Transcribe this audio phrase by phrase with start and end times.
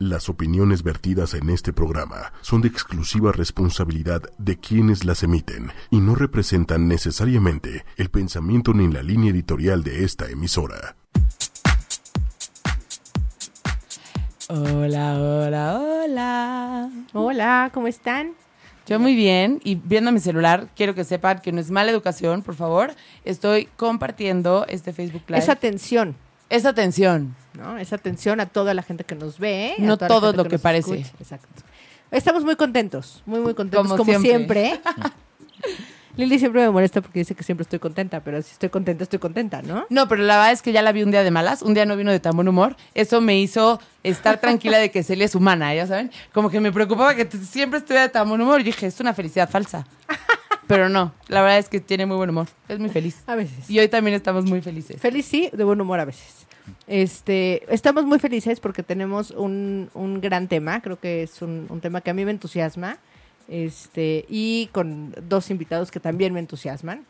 [0.00, 5.98] Las opiniones vertidas en este programa son de exclusiva responsabilidad de quienes las emiten y
[5.98, 10.94] no representan necesariamente el pensamiento ni la línea editorial de esta emisora.
[14.48, 16.90] Hola, hola, hola.
[17.12, 18.34] Hola, ¿cómo están?
[18.86, 22.42] Yo muy bien y viendo mi celular, quiero que sepan que no es mala educación,
[22.42, 22.94] por favor.
[23.24, 25.40] Estoy compartiendo este Facebook Live.
[25.40, 26.14] Esa atención,
[26.50, 27.34] Es atención.
[27.54, 27.76] ¿no?
[27.78, 29.74] Esa atención a toda la gente que nos ve.
[29.78, 30.94] a No todo gente lo que parece.
[31.00, 31.16] escucha.
[31.20, 31.48] Exacto.
[32.10, 34.66] Estamos muy contentos, muy, muy contentos, Como como, siempre.
[34.66, 34.80] siempre.
[36.16, 39.20] Lili siempre me molesta porque dice que siempre estoy contenta, pero si estoy contenta, estoy
[39.20, 39.86] contenta, ¿no?
[39.88, 41.86] No, pero la verdad es que ya la vi un día de malas, un día
[41.86, 42.74] no vino de tan buen humor.
[42.94, 46.10] Eso me hizo estar tranquila de que Celia es humana, ya saben.
[46.32, 48.60] Como que me preocupaba que siempre estuviera de tan buen humor.
[48.60, 49.86] Y dije, es una felicidad falsa.
[50.68, 52.46] Pero no, la verdad es que tiene muy buen humor.
[52.68, 53.22] Es muy feliz.
[53.26, 53.68] A veces.
[53.70, 55.00] Y hoy también estamos muy felices.
[55.00, 56.46] Feliz sí, de buen humor a veces.
[56.86, 61.80] Este, estamos muy felices porque tenemos un, un gran tema, creo que es un, un
[61.80, 62.98] tema que a mí me entusiasma,
[63.48, 67.06] este, y con dos invitados que también me entusiasman.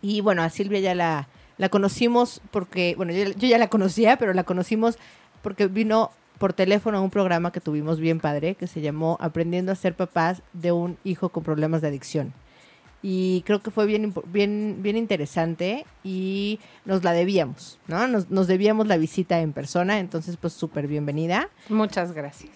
[0.00, 4.16] Y bueno, a Silvia ya la, la conocimos porque, bueno, yo, yo ya la conocía,
[4.16, 4.96] pero la conocimos
[5.42, 9.72] porque vino por teléfono a un programa que tuvimos bien padre, que se llamó Aprendiendo
[9.72, 12.32] a ser papás de un hijo con problemas de adicción
[13.02, 18.08] y creo que fue bien, bien, bien interesante y nos la debíamos, ¿no?
[18.08, 22.52] Nos, nos debíamos la visita en persona, entonces pues súper bienvenida, Muchas gracias.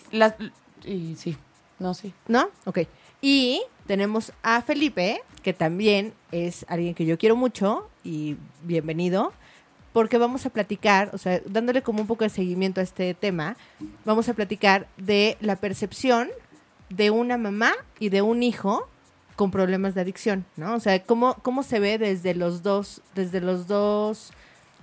[0.85, 1.37] Y sí,
[1.79, 2.13] no, sí.
[2.27, 2.49] ¿no?
[2.65, 2.81] Ok.
[3.21, 9.33] Y tenemos a Felipe, que también es alguien que yo quiero mucho y bienvenido,
[9.93, 13.57] porque vamos a platicar, o sea, dándole como un poco de seguimiento a este tema,
[14.05, 16.31] vamos a platicar de la percepción
[16.89, 18.89] de una mamá y de un hijo
[19.43, 20.77] con problemas de adicción, ¿no?
[20.77, 24.31] O sea, cómo, cómo se ve desde los dos, desde los dos,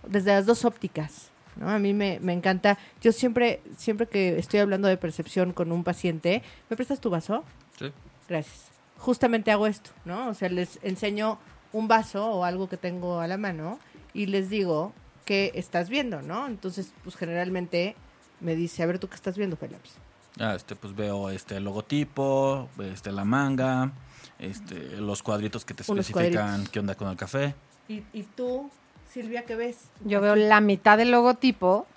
[0.05, 1.69] desde las dos ópticas, ¿no?
[1.69, 5.85] A mí me, me encanta, yo siempre, siempre que estoy hablando de percepción con un
[5.85, 7.45] paciente, ¿me prestas tu vaso?
[7.77, 7.89] Sí.
[8.27, 8.65] Gracias.
[8.97, 10.27] Justamente hago esto, ¿no?
[10.27, 11.39] O sea, les enseño
[11.71, 13.79] un vaso o algo que tengo a la mano
[14.13, 14.91] y les digo
[15.23, 16.47] qué estás viendo, ¿no?
[16.47, 17.95] Entonces, pues generalmente
[18.41, 19.93] me dice, a ver, ¿tú qué estás viendo, Félix?
[20.39, 23.91] Ah, este, pues veo este el logotipo, este la manga,
[24.37, 26.69] este los cuadritos que te Unos especifican cuadritos.
[26.69, 27.55] qué onda con el café.
[27.87, 28.69] ¿Y, y tú,
[29.11, 29.77] Silvia, qué ves?
[30.05, 31.87] Yo veo la mitad del logotipo,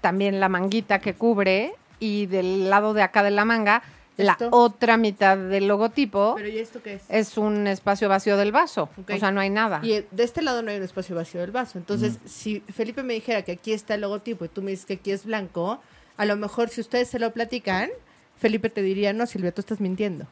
[0.00, 3.82] también la manguita que cubre y del lado de acá de la manga,
[4.16, 4.48] la Esto.
[4.52, 7.02] otra mitad del logotipo Pero ¿y esto qué es?
[7.08, 8.88] es un espacio vacío del vaso.
[9.00, 9.10] Ok.
[9.14, 9.80] O sea, no hay nada.
[9.82, 11.78] Y eh, de este lado no hay un espacio vacío del vaso.
[11.78, 14.94] Entonces, si Felipe me dijera que aquí está el logotipo y tú me dices que
[14.94, 15.80] aquí es blanco,
[16.16, 17.90] a lo mejor si ustedes se lo platican,
[18.38, 20.26] Felipe te diría, no, Silvia, tú estás mintiendo.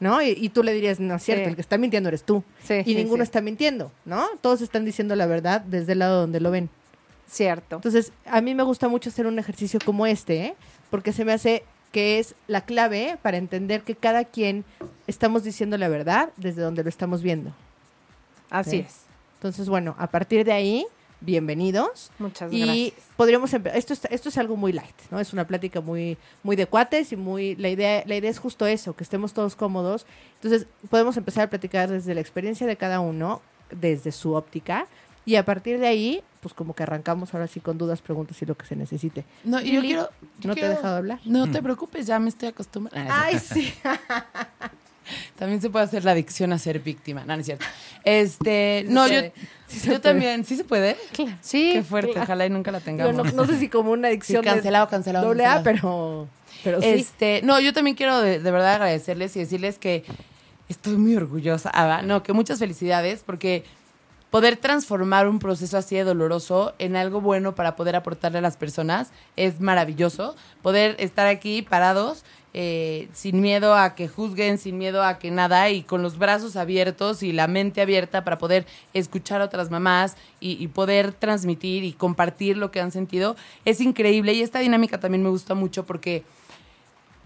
[0.00, 0.20] ¿No?
[0.20, 1.50] Y, y tú le dirías, no es cierto, Sí.
[1.50, 2.42] el que está mintiendo eres tú.
[2.64, 4.26] Sí, y ninguno está mintiendo, ¿no?
[4.40, 6.68] Todos están diciendo la verdad desde el lado donde lo ven.
[7.30, 7.76] Cierto.
[7.76, 10.54] Entonces, a mí me gusta mucho hacer un ejercicio como este, ¿eh?
[10.90, 14.64] porque se me hace que es la clave para entender que cada quien
[15.06, 17.52] estamos diciendo la verdad desde donde lo estamos viendo.
[18.50, 18.76] Así Sí.
[18.86, 18.96] es.
[19.36, 20.86] Entonces, bueno, a partir de ahí,
[21.22, 22.10] bienvenidos.
[22.18, 22.94] Muchas Y gracias.
[23.16, 25.18] podríamos empe- esto es, esto es algo muy light, ¿no?
[25.20, 28.66] Es una plática muy muy de cuates y muy la idea la idea es justo
[28.66, 30.06] eso, que estemos todos cómodos.
[30.42, 33.40] Entonces, podemos empezar a platicar desde la experiencia de cada uno,
[33.70, 34.86] desde su óptica
[35.24, 38.46] y a partir de ahí, pues como que arrancamos ahora sí con dudas, preguntas y
[38.46, 39.24] lo que se necesite.
[39.44, 40.08] No, y yo quiero.
[40.40, 41.20] yo no te he dejado hablar.
[41.24, 43.72] No te preocupes, ya me estoy es Ay, sí.
[45.36, 47.20] También se puede hacer la adicción a ser víctima.
[47.24, 47.64] No, no es cierto.
[48.04, 49.32] Este, Sí no, yo, puede.
[49.66, 50.00] Sí se yo puede.
[50.00, 50.44] también.
[50.44, 50.96] ¿Sí se puede?
[51.40, 51.70] Sí.
[51.72, 53.14] Qué fuerte, ojalá y nunca la tengamos.
[53.14, 55.26] no, no sé si como una Sí, adicción cancelado, de cancelado.
[55.26, 55.62] doble A, cancelado.
[55.82, 56.28] pero
[56.64, 56.88] pero sí.
[56.88, 60.04] Este, no, yo también quiero de, de verdad agradecerles y decirles que
[60.68, 61.70] estoy muy orgullosa.
[61.74, 63.64] Ah, va, no, que muchas felicidades porque
[64.30, 68.56] poder transformar un proceso así de doloroso en algo bueno para poder aportarle a las
[68.56, 70.36] personas es maravilloso.
[70.62, 72.24] Poder estar aquí parados
[72.54, 76.56] eh, sin miedo a que juzguen, sin miedo a que nada y con los brazos
[76.56, 81.84] abiertos y la mente abierta para poder escuchar a otras mamás y, y poder transmitir
[81.84, 85.86] y compartir lo que han sentido es increíble y esta dinámica también me gusta mucho
[85.86, 86.24] porque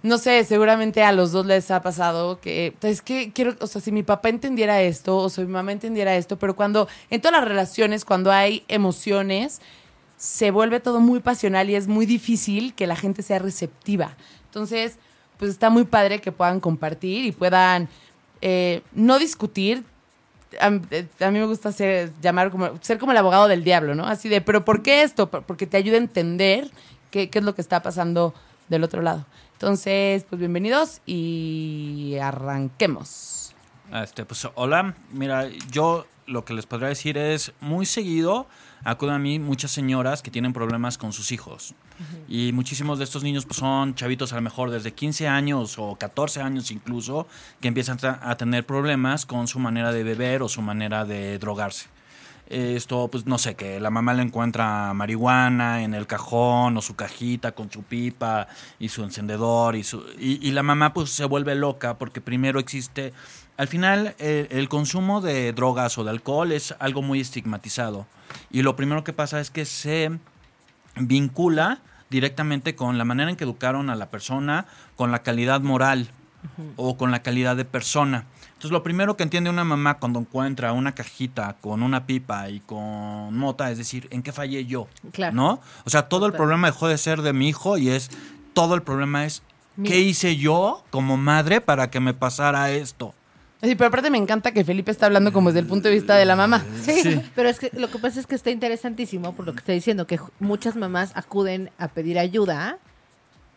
[0.02, 3.80] no sé, seguramente a los dos les ha pasado que es que quiero, o sea,
[3.80, 7.40] si mi papá entendiera esto o si mi mamá entendiera esto, pero cuando en todas
[7.40, 9.60] las relaciones, cuando hay emociones,
[10.16, 14.16] se vuelve todo muy pasional y es muy difícil que la gente sea receptiva.
[14.44, 14.98] Entonces,
[15.38, 17.88] pues está muy padre que puedan compartir y puedan
[18.40, 19.84] eh, no discutir.
[20.60, 24.06] A, a mí me gusta ser, llamar como, ser como el abogado del diablo, ¿no?
[24.06, 25.28] Así de, pero ¿por qué esto?
[25.30, 26.70] Por- Porque te ayuda a entender
[27.10, 28.32] qué, qué es lo que está pasando
[28.68, 29.26] del otro lado.
[29.52, 33.54] Entonces, pues bienvenidos y arranquemos.
[33.92, 38.46] Este, pues hola, mira, yo lo que les podría decir es muy seguido
[38.84, 41.74] acuden a mí muchas señoras que tienen problemas con sus hijos.
[42.28, 45.96] Y muchísimos de estos niños pues, son chavitos a lo mejor desde 15 años o
[45.96, 47.26] 14 años incluso,
[47.60, 51.38] que empiezan a a tener problemas con su manera de beber o su manera de
[51.38, 51.88] drogarse.
[52.48, 56.94] Esto, pues no sé, que la mamá le encuentra marihuana en el cajón o su
[56.94, 58.46] cajita con su pipa
[58.78, 62.60] y su encendedor y, su, y, y la mamá pues se vuelve loca porque primero
[62.60, 63.12] existe,
[63.56, 68.06] al final eh, el consumo de drogas o de alcohol es algo muy estigmatizado
[68.50, 70.10] y lo primero que pasa es que se
[70.96, 71.80] vincula
[72.10, 76.08] directamente con la manera en que educaron a la persona, con la calidad moral
[76.76, 78.24] o con la calidad de persona.
[78.48, 82.60] Entonces, lo primero que entiende una mamá cuando encuentra una cajita con una pipa y
[82.60, 84.88] con mota es decir, ¿en qué fallé yo?
[85.12, 85.34] Claro.
[85.34, 85.60] ¿No?
[85.84, 88.10] O sea, todo el problema dejó de ser de mi hijo y es,
[88.54, 89.42] todo el problema es,
[89.84, 93.12] ¿qué hice yo como madre para que me pasara esto?
[93.66, 96.14] Sí, pero aparte me encanta que Felipe está hablando como desde el punto de vista
[96.14, 96.64] de la mamá.
[96.82, 99.72] Sí, pero es que lo que pasa es que está interesantísimo por lo que está
[99.72, 102.78] diciendo, que muchas mamás acuden a pedir ayuda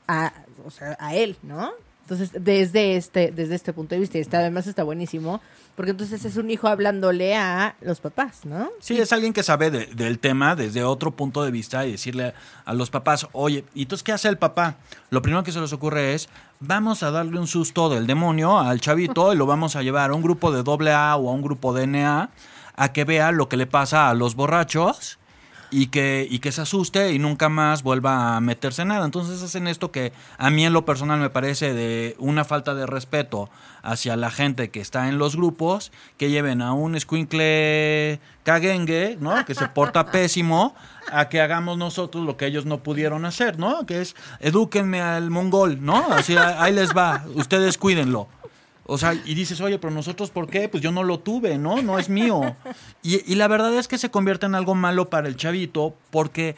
[0.08, 0.34] a,
[0.66, 1.74] o sea, a él, ¿no?
[2.10, 5.42] Entonces, desde este, desde este punto de vista, y está, además está buenísimo,
[5.76, 8.72] porque entonces es un hijo hablándole a los papás, ¿no?
[8.80, 12.34] Sí, es alguien que sabe de- del tema desde otro punto de vista y decirle
[12.66, 14.78] a los papás, oye, ¿y entonces qué hace el papá?
[15.12, 16.30] Lo primero que se les ocurre es,
[16.60, 20.16] vamos a darle un susto del demonio al chavito y lo vamos a llevar a
[20.16, 22.32] un grupo de doble A o a un grupo de NA
[22.76, 25.20] a que vea lo que le pasa a los borrachos
[25.72, 29.06] y que, y que se asuste y nunca más vuelva a meterse en nada.
[29.06, 32.86] Entonces hacen esto que a mí en lo personal me parece de una falta de
[32.86, 33.50] respeto
[33.82, 39.46] hacia la gente que está en los grupos, que lleven a un escuincle caguengue, ¿no?
[39.46, 40.76] Que se porta pésimo,
[41.12, 43.86] a que hagamos nosotros lo que ellos no pudieron hacer, ¿no?
[43.86, 46.12] Que es, edúquenme al mongol, ¿no?
[46.12, 48.28] Así, ahí les va, ustedes cuídenlo.
[48.92, 50.68] O sea, y dices, oye, pero nosotros, ¿por qué?
[50.68, 51.82] Pues yo no lo tuve, ¿no?
[51.82, 52.56] No es mío.
[53.04, 56.56] Y, y la verdad es que se convierte en algo malo para el chavito porque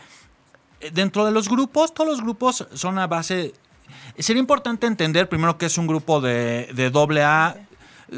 [0.79, 3.53] eh, dentro de los grupos, todos los grupos son a base...
[4.17, 7.55] Sería importante entender primero que es un grupo de, de doble A,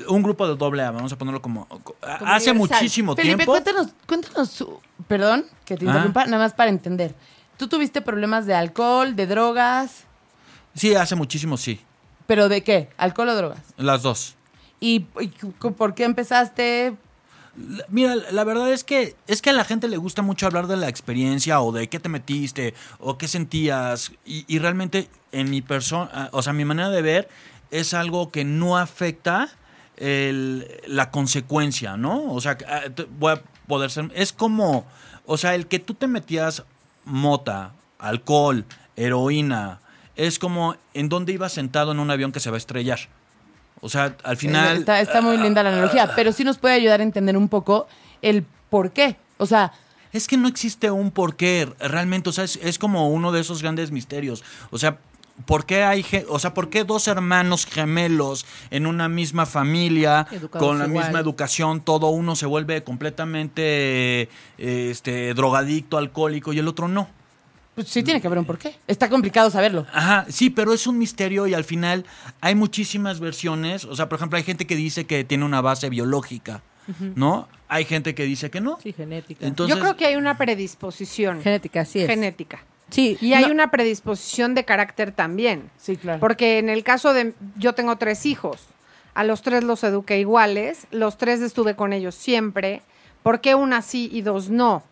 [0.07, 1.67] un grupo de doble A, vamos a ponerlo como...
[2.01, 2.55] hace universal.
[2.79, 3.51] muchísimo Felipe, tiempo...
[3.51, 5.89] cuéntanos, cuéntanos, su- perdón que te Ah.
[5.89, 7.13] interrumpa, nada más para entender.
[7.57, 10.03] ¿Tú tuviste problemas de alcohol, de drogas?
[10.75, 11.79] Sí, hace muchísimo, sí.
[12.27, 12.89] ¿Pero de qué?
[12.97, 13.59] ¿Alcohol o drogas?
[13.77, 14.35] Las dos.
[14.79, 16.95] ¿Y, por qué empezaste?
[17.87, 20.75] Mira, la verdad es que es que a la gente le gusta mucho hablar de
[20.75, 25.61] la experiencia o de qué te metiste o qué sentías y, y realmente en mi
[25.61, 27.29] persona, o sea, mi manera de ver
[27.69, 29.49] es algo que no afecta
[29.97, 32.31] el- la consecuencia, ¿no?
[32.33, 32.81] O sea, ah,
[33.19, 34.85] voy a poder ser, es como,
[35.25, 36.63] o sea, el que tú te metías
[37.05, 38.65] mota, alcohol,
[38.95, 39.79] heroína,
[40.15, 42.99] es como en dónde ibas sentado en un avión que se va a estrellar.
[43.81, 44.77] O sea, al final...
[44.77, 47.87] Está, está muy linda la analogía, pero sí nos puede ayudar a entender un poco
[48.21, 49.17] el por qué.
[49.37, 49.73] O sea,
[50.13, 53.61] Es que no existe un porqué realmente, o sea, es, es como uno de esos
[53.61, 54.43] grandes misterios.
[54.69, 54.99] O sea,
[55.45, 60.67] ¿por qué hay, o sea, por qué dos hermanos gemelos en una misma familia Educados
[60.67, 61.05] con la igual.
[61.05, 67.09] misma educación, todo uno se vuelve completamente eh, este drogadicto, alcohólico y el otro no?
[67.75, 68.75] Pues sí tiene que haber un por qué.
[68.87, 69.85] Está complicado saberlo.
[69.93, 72.05] Ajá, sí, pero es un misterio y al final
[72.41, 73.85] hay muchísimas versiones.
[73.85, 76.61] O sea, por ejemplo, hay gente que dice que tiene una base biológica,
[77.15, 77.47] ¿no?
[77.67, 78.77] Hay gente que dice que no.
[78.83, 79.45] Sí, genética.
[79.47, 82.07] Entonces, Yo creo que hay una predisposición genética, así es.
[82.07, 82.59] genética.
[82.89, 85.69] Sí, Y hay no- una predisposición de carácter también.
[85.77, 86.19] Sí, claro.
[86.19, 88.59] Porque en el caso de, yo tengo tres hijos,
[89.15, 92.83] a los tres los eduqué iguales, los tres estuve con ellos siempre,
[93.23, 94.83] ¿por qué una sí y dos no?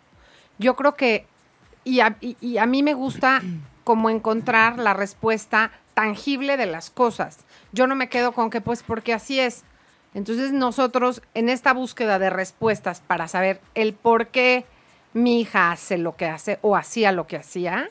[0.57, 1.27] Yo creo que,
[1.83, 3.41] y a, mí me gusta
[3.83, 7.39] como encontrar la respuesta tangible de las cosas.
[7.71, 9.63] Yo no me quedo con que pues porque así es.
[10.13, 14.65] Entonces nosotros en esta búsqueda de respuestas para saber el por qué
[15.13, 17.89] mi hija hace lo que hace o hacía lo que hacía,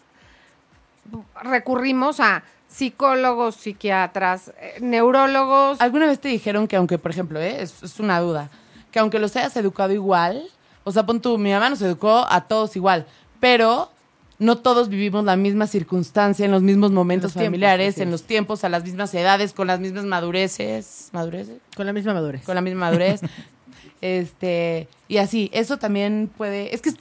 [1.42, 5.80] recurrimos a psicólogos, psiquiatras, eh, neurólogos.
[5.80, 8.49] ¿Alguna vez te dijeron que aunque, por ejemplo, eh, es, es una duda,
[8.92, 10.49] que aunque los hayas educado igual,
[10.85, 13.06] o sea, pon tú, mi mamá nos educó a todos igual,
[13.40, 13.90] pero
[14.38, 18.64] no todos vivimos la misma circunstancia en los mismos momentos los familiares, en los tiempos,
[18.64, 22.42] a las mismas edades, con las mismas madureces, madureces, Con la misma madurez.
[22.44, 23.20] con la misma madurez,
[24.00, 26.92] este, y así, eso también puede, es que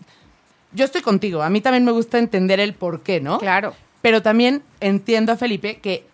[0.74, 3.40] yo estoy contigo, a mí también me gusta entender el por qué, ¿no?
[3.40, 3.74] Claro.
[4.02, 6.06] Pero también entiendo a Felipe que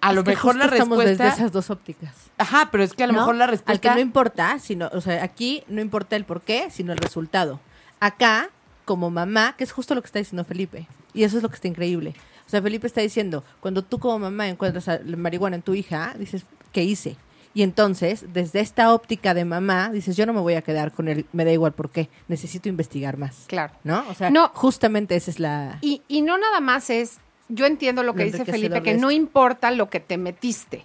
[0.00, 1.24] a Es lo mejor la justo estamos respuesta...
[1.24, 2.14] desde esas dos ópticas.
[2.38, 3.20] Ajá, pero es que a lo ¿no?
[3.20, 3.88] mejor la Al respuesta...
[3.88, 7.58] que no importa, sino, o sea, aquí no importa el por qué, sino el resultado.
[8.00, 8.50] Acá,
[8.84, 11.54] como mamá, que es justo lo que está diciendo Felipe, y eso es lo que
[11.56, 12.14] está increíble.
[12.46, 16.44] O sea, Felipe está diciendo, cuando tú como mamá encuentras marihuana en tu hija, dices,
[16.72, 17.16] ¿qué hice?
[17.54, 21.06] Y entonces, desde esta óptica de mamá, dices, yo no me voy a quedar con
[21.08, 23.44] el, me da igual por qué, necesito investigar más.
[23.46, 23.72] Claro.
[23.84, 24.04] ¿No?
[24.10, 24.50] O sea, No.
[24.54, 25.78] justamente esa es la...
[25.80, 29.70] Y, y no nada más es, yo entiendo lo que dice Felipe, que no importa
[29.70, 30.84] lo que te metiste,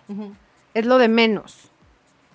[0.76, 1.70] es lo de menos.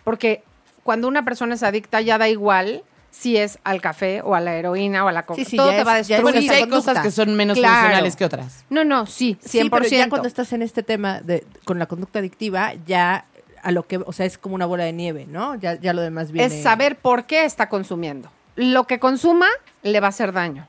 [0.02, 0.42] Porque
[0.82, 2.82] cuando una persona es adicta ya da igual
[3.16, 5.36] si es al café o a la heroína o a la coca.
[5.42, 6.36] Sí, sí, Todo te es- va a Bueno, destruir.
[6.36, 6.90] y sí hay conducta.
[6.92, 7.74] cosas que son menos Claro.
[7.76, 8.64] funcionales que otras.
[8.70, 9.48] No, no, sí, 100%.
[9.48, 13.26] Sí, pero ya cuando estás en este tema de, con la conducta adictiva, ya
[13.62, 15.54] a lo que, o sea, es como una bola de nieve, ¿no?
[15.54, 16.54] Ya, ya lo demás viene...
[16.54, 18.30] es saber por qué está consumiendo.
[18.56, 19.46] Lo que consuma
[19.82, 20.66] le va a hacer daño,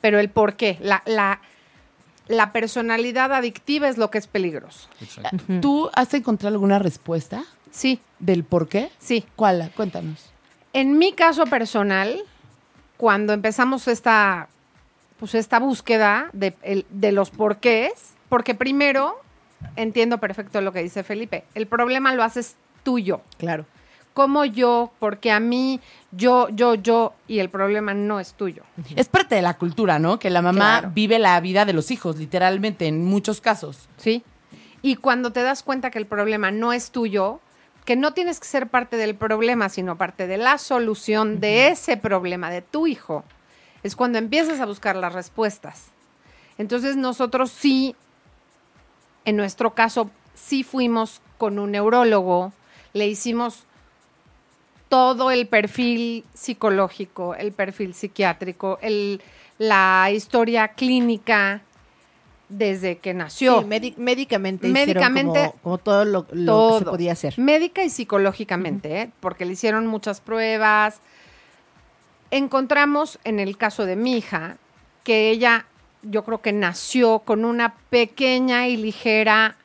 [0.00, 1.40] pero el por qué, la, la,
[2.26, 4.88] la personalidad adictiva es lo que es peligroso.
[5.00, 5.36] Exacto.
[5.60, 8.90] ¿Tú has encontrado alguna respuesta Sí, del por qué?
[8.98, 9.24] sí.
[9.36, 9.70] ¿Cuál?
[9.76, 10.31] Cuéntanos.
[10.72, 12.22] En mi caso personal,
[12.96, 14.48] cuando empezamos esta,
[15.18, 19.16] pues esta búsqueda de, el- de los porqués, porque primero
[19.76, 23.20] entiendo perfecto lo que dice Felipe, el problema lo haces tuyo.
[23.38, 23.66] Claro.
[24.14, 28.62] Como yo, porque a mí, yo, yo, yo, y el problema no es tuyo.
[28.94, 30.18] Es parte de la cultura, ¿no?
[30.18, 30.90] Que la mamá Claro.
[30.94, 33.88] vive la vida de los hijos, literalmente, en muchos casos.
[33.96, 34.22] ¿sí?
[34.82, 37.40] Y cuando te das cuenta que el problema no es tuyo,
[37.84, 41.96] que no tienes que ser parte del problema, sino parte de la solución de ese
[41.96, 43.24] problema, de tu hijo,
[43.82, 45.86] es cuando empiezas a buscar las respuestas.
[46.58, 47.96] Entonces nosotros sí,
[49.24, 52.52] en nuestro caso, sí fuimos con un neurólogo,
[52.92, 53.64] le hicimos
[54.88, 59.20] todo el perfil psicológico, el perfil psiquiátrico, el,
[59.58, 61.62] la historia clínica
[62.58, 63.60] desde que nació.
[63.60, 66.78] Sí, médi- médicamente, Médicamente, como, como todo lo, lo todo.
[66.78, 67.38] que se podía hacer.
[67.38, 69.10] Médica y psicológicamente, ¿eh?
[69.20, 71.00] porque le hicieron muchas pruebas.
[72.30, 74.56] Encontramos en el caso de mi hija
[75.04, 75.66] que ella,
[76.02, 79.56] yo creo que nació con una pequeña y ligera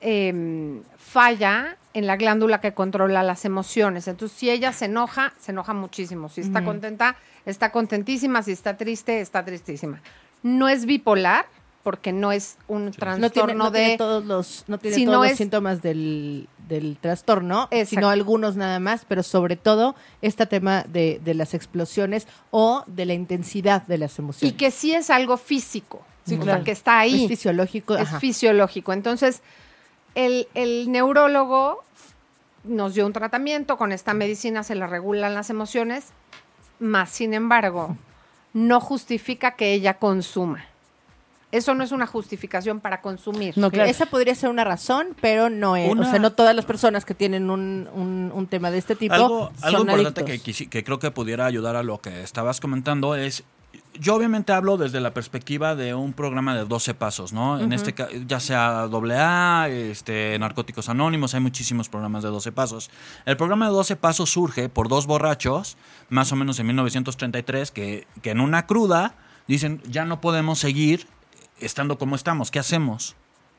[0.00, 4.08] em, falla en la glándula que controla las emociones.
[4.08, 6.28] Entonces, si ella se enoja, se enoja muchísimo.
[6.28, 8.42] Si está contenta, está contentísima.
[8.42, 10.00] Si está triste, está tristísima.
[10.42, 11.46] No es bipolar,
[11.84, 13.78] porque no es un trastorno No tiene, no de...
[13.78, 17.90] tiene todos los, no tiene Si todos no los es- síntomas del, del trastorno, Exacto.
[17.90, 23.04] sino algunos nada más, pero sobre todo este tema de, de las explosiones o de
[23.06, 24.56] la intensidad de las Y emociones.
[24.56, 26.64] que sí es algo físico, Sí, o sea, claro.
[26.64, 27.94] que está ahí, es fisiológico.
[27.96, 28.18] es ajá.
[28.18, 28.92] fisiológico.
[28.94, 29.42] Entonces,
[30.14, 31.84] el, el neurólogo
[32.64, 36.06] nos dio un tratamiento, con esta medicina se le regulan las emociones,
[36.78, 37.94] más sin embargo,
[38.54, 40.64] no justifica que ella consuma.
[41.56, 43.56] Eso no es una justificación para consumir.
[43.56, 43.88] No, claro.
[43.90, 45.90] Esa podría ser una razón, pero no es.
[45.90, 48.96] Una- O sea, no todas las personas que tienen un, un, un tema de este
[48.96, 52.60] tipo Algo, algo son importante que, que creo que pudiera ayudar a lo que estabas
[52.60, 53.44] comentando es,
[53.98, 57.60] yo obviamente hablo desde la perspectiva de un programa de 12 pasos, ¿no?
[57.60, 62.90] En este ca- ya sea AA, este, Narcóticos Anónimos, hay muchísimos programas de 12 pasos.
[63.24, 65.76] El programa de 12 pasos surge por dos borrachos,
[66.08, 69.14] más o menos en 1933, que, que en una cruda
[69.46, 71.06] dicen, ya no podemos seguir
[71.60, 73.16] estando como estamos, ¿qué hacemos?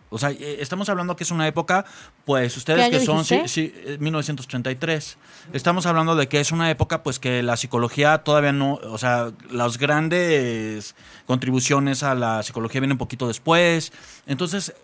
[0.10, 1.86] O sea, eh, estamos hablando que es una época,
[2.26, 5.18] pues ustedes que son, sí, sí, eh, 1933.
[5.52, 9.32] Estamos hablando de que es una época, pues que la psicología todavía no, o sea,
[9.50, 13.92] las grandes contribuciones a la psicología vienen un poquito después.
[14.28, 14.76] Entonces,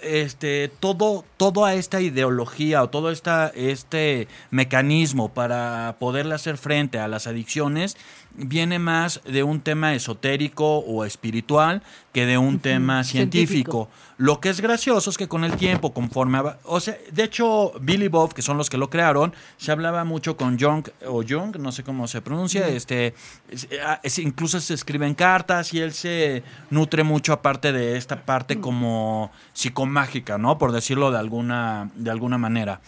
[0.00, 7.08] este, todo, toda esta ideología o todo esta, este mecanismo para poderle hacer frente a
[7.08, 7.96] las adicciones
[8.34, 11.82] viene más de un tema esotérico o espiritual
[12.12, 13.48] que de un tema científico.
[13.48, 13.88] científico.
[14.16, 16.40] Lo que es gracioso es que con el tiempo, conforme...
[16.64, 20.36] O sea, de hecho, Billy Bob, que son los que lo crearon, se hablaba mucho
[20.36, 23.14] con Jung, o Jung, no sé cómo se pronuncia, este,
[23.48, 28.24] es- ah, es- incluso se escriben cartas y él se nutre mucho aparte de esta
[28.24, 30.58] parte como psicomágica, ¿no?
[30.58, 32.80] Por decirlo de alguna, de alguna manera.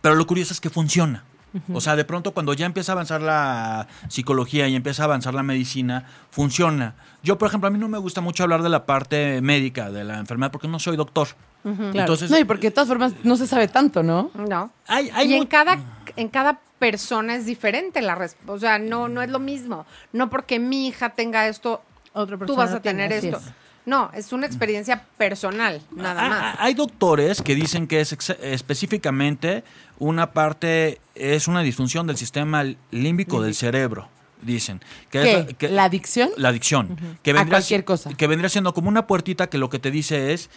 [0.00, 1.24] Pero lo curioso es que funciona.
[1.72, 5.34] O sea, de pronto cuando ya empieza a avanzar la psicología y empieza a avanzar
[5.34, 6.94] la medicina, funciona.
[7.22, 10.04] Yo, por ejemplo, a mí no me gusta mucho hablar de la parte médica de
[10.04, 11.28] la enfermedad porque no soy doctor.
[11.64, 14.30] Entonces, No, y porque de todas formas no se sabe tanto, ¿no?
[14.34, 14.70] No.
[14.86, 15.78] hay, hay y en cada,
[16.16, 18.52] en cada persona es diferente la respuesta.
[18.52, 19.86] O sea, no, no es lo mismo.
[20.12, 21.82] No porque mi hija tenga esto,
[22.12, 23.38] Otra tú persona vas a tiene, tener esto.
[23.38, 23.52] es.
[23.86, 26.40] No, es una experiencia personal, nada Ah, más.
[26.42, 29.62] ah, Hay doctores que dicen que es ex- específicamente
[29.98, 34.08] una parte, es una disfunción del sistema límbico del cerebro,
[34.42, 34.80] dicen.
[35.10, 35.36] Que ¿Qué?
[35.50, 36.30] es que- ¿La adicción?
[36.36, 36.96] La adicción.
[37.22, 38.10] que A cualquier cosa.
[38.14, 40.48] Que vendría siendo como una puertita que lo que te dice es,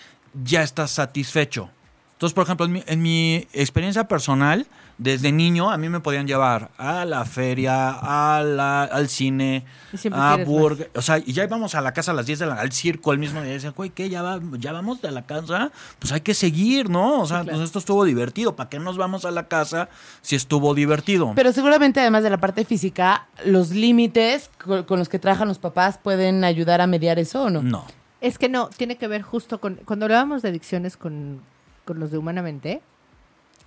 [0.44, 1.70] ya estás satisfecho.
[2.14, 4.66] Entonces, por ejemplo, en mi, en mi experiencia personal,
[5.00, 9.64] desde niño a mí me podían llevar a la feria, a la- al cine,
[10.12, 10.90] a burger.
[10.96, 13.14] O sea, y ya íbamos a la casa a las 10 de la al circo
[13.14, 13.52] el mismo día.
[13.52, 14.10] Y decían, güey, ¿qué?
[14.10, 15.72] ¿Ya, va- ¿Ya vamos de la casa?
[16.00, 17.22] Pues hay que seguir, ¿no?
[17.22, 18.56] O sea, pues esto estuvo divertido.
[18.56, 19.90] ¿Para qué nos vamos a la casa
[20.22, 21.34] si estuvo divertido?
[21.36, 25.60] Pero seguramente, además de la parte física, los límites co- con los que trabajan los
[25.60, 27.62] papás pueden ayudar a mediar eso o no.
[27.62, 27.86] no.
[28.20, 29.76] Es que no, tiene que ver justo con...
[29.86, 31.42] Cuando hablábamos de adicciones con,
[31.86, 32.82] con los de Humanamente,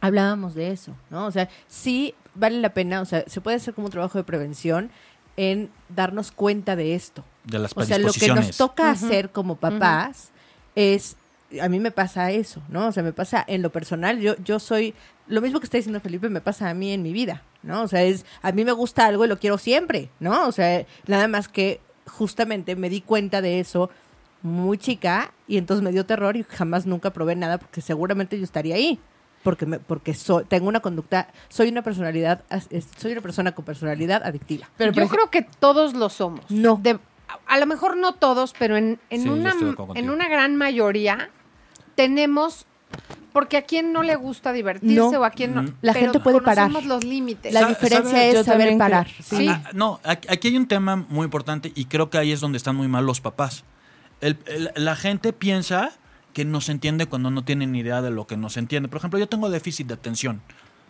[0.01, 1.27] hablábamos de eso, ¿no?
[1.27, 4.25] O sea, sí vale la pena, o sea, se puede hacer como un trabajo de
[4.25, 4.91] prevención
[5.37, 7.25] en darnos cuenta de esto.
[7.45, 10.31] De las O sea, lo que nos toca hacer como papás
[10.75, 11.17] es,
[11.61, 12.89] a mí me pasa eso, ¿no?
[12.89, 14.95] O sea, me pasa en lo personal, yo, yo soy,
[15.29, 17.83] lo mismo que está diciendo Felipe, me pasa a mí en mi vida, ¿no?
[17.83, 20.47] O sea, es, a mí me gusta algo y lo quiero siempre, ¿no?
[20.47, 23.91] O sea, nada más que justamente me di cuenta de eso
[24.43, 28.45] muy chica y entonces me dio terror y jamás nunca probé nada porque seguramente yo
[28.45, 28.99] estaría ahí.
[29.43, 32.43] Porque, me, porque soy, tengo una conducta, soy una personalidad,
[32.99, 34.69] soy una persona con personalidad adictiva.
[34.77, 36.45] Pero, Yo creo que todos lo somos.
[36.51, 36.79] No.
[36.83, 39.55] De- a, a lo mejor no todos, pero en, en Sí, una,
[39.95, 41.31] en una gran mayoría
[41.95, 42.67] tenemos...
[43.33, 45.09] Porque a quién no le gusta divertirse No.
[45.21, 45.63] o a quién no.
[45.83, 46.69] La pero gente puede parar.
[46.73, 47.55] los límites.
[47.55, 48.29] La diferencia ¿sabe?
[48.31, 49.07] es Yo saber parar.
[49.23, 49.47] Sí.
[49.49, 52.57] Ah, no, aquí aquí hay un tema muy importante y creo que ahí es donde
[52.59, 53.63] están muy mal los papás.
[54.21, 55.93] El- el- la gente piensa
[56.33, 58.89] que no se entiende cuando no tienen idea de lo que no se entiende.
[58.89, 60.41] Por ejemplo, yo tengo déficit de atención,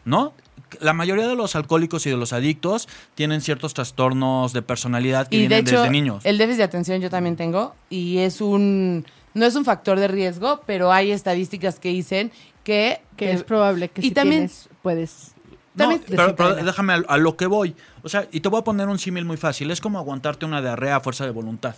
[0.04, 0.32] ¿no?
[0.80, 5.36] La mayoría de los alcohólicos y de los adictos tienen ciertos trastornos de personalidad que
[5.36, 6.24] Y de vienen hecho, desde niños.
[6.24, 9.04] el déficit de atención yo también tengo y es un
[9.34, 12.32] no es un factor de riesgo, pero hay estadísticas que dicen
[12.64, 15.32] que, Que es probable que y si también- tienes, puedes...
[15.74, 17.74] No, pero, déjame a, a lo que voy.
[18.02, 19.70] O sea, y te voy a poner un símil muy fácil.
[19.70, 21.74] Es como aguantarte una diarrea a fuerza de voluntad.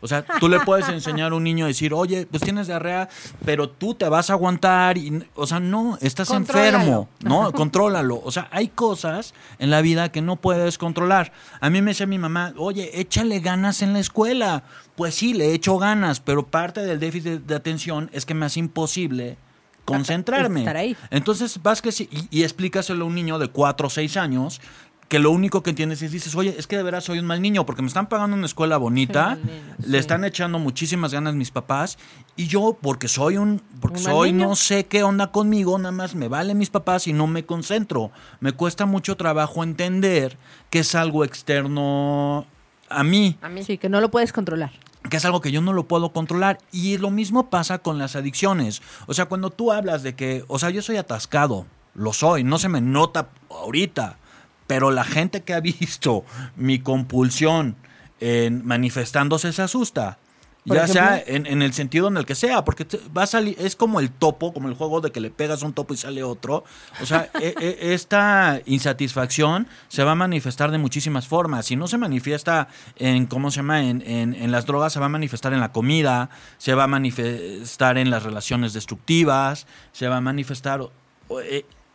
[0.00, 3.08] O sea, tú le puedes enseñar a un niño a decir, oye, pues tienes diarrea,
[3.44, 4.98] pero tú te vas a aguantar.
[4.98, 6.76] Y, o sea, no, estás Contrólalo.
[6.76, 7.52] enfermo, ¿no?
[7.54, 8.20] Contrólalo.
[8.22, 11.32] O sea, hay cosas en la vida que no puedes controlar.
[11.60, 14.64] A mí me decía mi mamá, oye, échale ganas en la escuela.
[14.94, 18.60] Pues sí, le echo ganas, pero parte del déficit de atención es que me hace
[18.60, 19.38] imposible
[19.84, 20.60] concentrarme.
[20.60, 20.96] Estar ahí.
[21.10, 24.60] Entonces vas que sí, y, y explícaselo a un niño de 4 o 6 años
[25.08, 27.42] que lo único que entiendes es dices, oye, es que de veras soy un mal
[27.42, 29.96] niño porque me están pagando una escuela bonita, niño, le sí.
[29.96, 31.98] están echando muchísimas ganas mis papás
[32.36, 36.14] y yo porque soy un porque Un soy no sé qué onda conmigo, nada más
[36.14, 38.10] me valen mis papás y no me concentro.
[38.40, 40.36] Me cuesta mucho trabajo entender
[40.70, 42.46] que es algo externo
[42.88, 43.62] a mí A mí.
[43.62, 44.72] Sí, que no lo puedes controlar.
[45.10, 46.58] que es algo que yo no lo puedo controlar.
[46.72, 48.82] Y lo mismo pasa con las adicciones.
[49.06, 52.58] O sea, cuando tú hablas de que, o sea, yo soy atascado, lo soy, no
[52.58, 54.18] se me nota ahorita,
[54.66, 56.24] pero la gente que ha visto
[56.56, 57.76] mi compulsión
[58.20, 60.18] en manifestándose se asusta.
[60.66, 63.26] Por Ya sea en, en el sentido en el que sea, porque te- va a
[63.26, 65.98] salir, es como el topo, como el juego de que le pegas un topo y
[65.98, 66.64] sale otro.
[67.02, 71.66] O sea, e- e- esta insatisfacción se va a manifestar de muchísimas formas.
[71.66, 73.82] Si no se manifiesta en, ¿cómo se llama?
[73.82, 76.86] En, en- en las drogas, se va a manifestar en la comida, se va a
[76.86, 80.80] manifestar en las relaciones destructivas, se va a manifestar...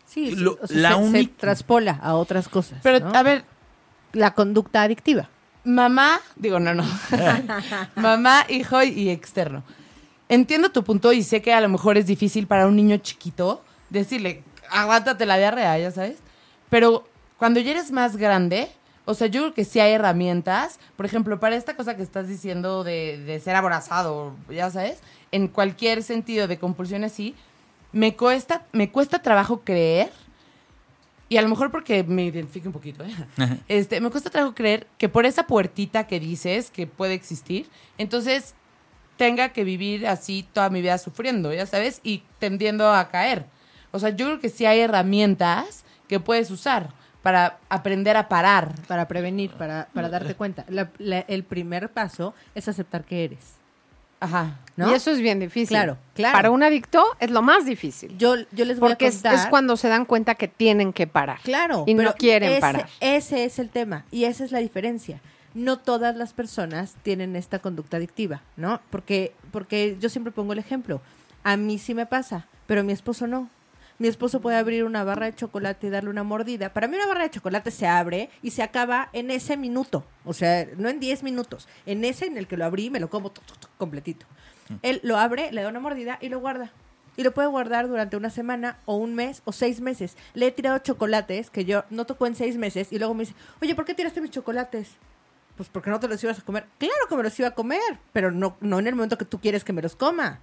[0.10, 2.80] Sí, sí, Lo- o sea, la se, traspola a otras cosas.
[2.82, 3.12] Pero, ¿no?
[3.16, 3.44] a ver,
[4.14, 5.30] La conducta adictiva.
[5.64, 6.84] mamá, digo, no, no.
[7.96, 9.64] mamá, hijo y externo.
[10.28, 13.64] Entiendo tu punto y sé que a lo mejor es difícil para un niño chiquito
[13.90, 16.18] decirle, aguántate la diarrea, ya sabes.
[16.70, 18.70] Pero cuando ya eres más grande,
[19.06, 20.80] o sea, yo creo que sí hay herramientas.
[20.96, 25.00] Por ejemplo, para esta cosa que estás diciendo de, de ser aborazado, ya sabes,
[25.32, 27.36] en cualquier sentido de compulsión así,
[27.92, 30.12] me cuesta, me cuesta trabajo creer.
[31.32, 33.14] Y a lo mejor porque me identifique un poquito, ¿eh?
[33.68, 38.56] Este, me cuesta trabajo creer que por esa puertita que dices que puede existir, entonces
[39.16, 43.46] tenga que vivir así toda mi vida sufriendo, ya sabes, y tendiendo a caer.
[43.92, 46.90] O sea, yo creo que sí hay herramientas que puedes usar
[47.22, 48.74] para aprender a parar.
[48.88, 50.66] Para prevenir, para, para darte cuenta.
[50.70, 53.59] La- la- el primer paso es aceptar que eres.
[54.20, 54.60] Ajá.
[54.80, 54.92] ¿no?
[54.92, 55.70] Y eso es bien difícil.
[55.70, 56.34] Claro, claro.
[56.36, 58.18] Para un adicto es lo más difícil.
[58.18, 59.36] Yo, yo les voy porque a es, contar.
[59.36, 61.40] es cuando se dan cuenta que tienen que parar.
[61.44, 61.84] Claro.
[61.86, 62.90] Y no quieren ese, parar.
[63.02, 64.06] Ese es el tema.
[64.10, 65.22] Y esa es la diferencia.
[65.54, 68.80] No todas las personas tienen esta conducta adictiva, ¿no?
[68.90, 71.02] Porque, porque yo siempre pongo el ejemplo.
[71.44, 73.50] A mí sí me pasa, pero a mi esposo no.
[74.00, 76.72] Mi esposo puede abrir una barra de chocolate y darle una mordida.
[76.72, 80.06] Para mí una barra de chocolate se abre y se acaba en ese minuto.
[80.24, 81.68] O sea, no en 10 minutos.
[81.86, 84.26] En ese en el que lo abrí, me lo como tu, tu, tu, completito.
[84.84, 86.72] Él lo abre, le da una mordida y lo guarda.
[87.18, 90.16] Y lo puede guardar durante una semana o un mes o seis meses.
[90.34, 93.36] Le he tirado chocolates que yo no tocó en seis meses y luego me dice,
[93.62, 94.92] oye, ¿por qué tiraste mis chocolates?
[95.58, 96.66] Pues porque no te los ibas a comer.
[96.78, 99.42] Claro que me los iba a comer, pero no, no en el momento que tú
[99.42, 100.40] quieres que me los coma.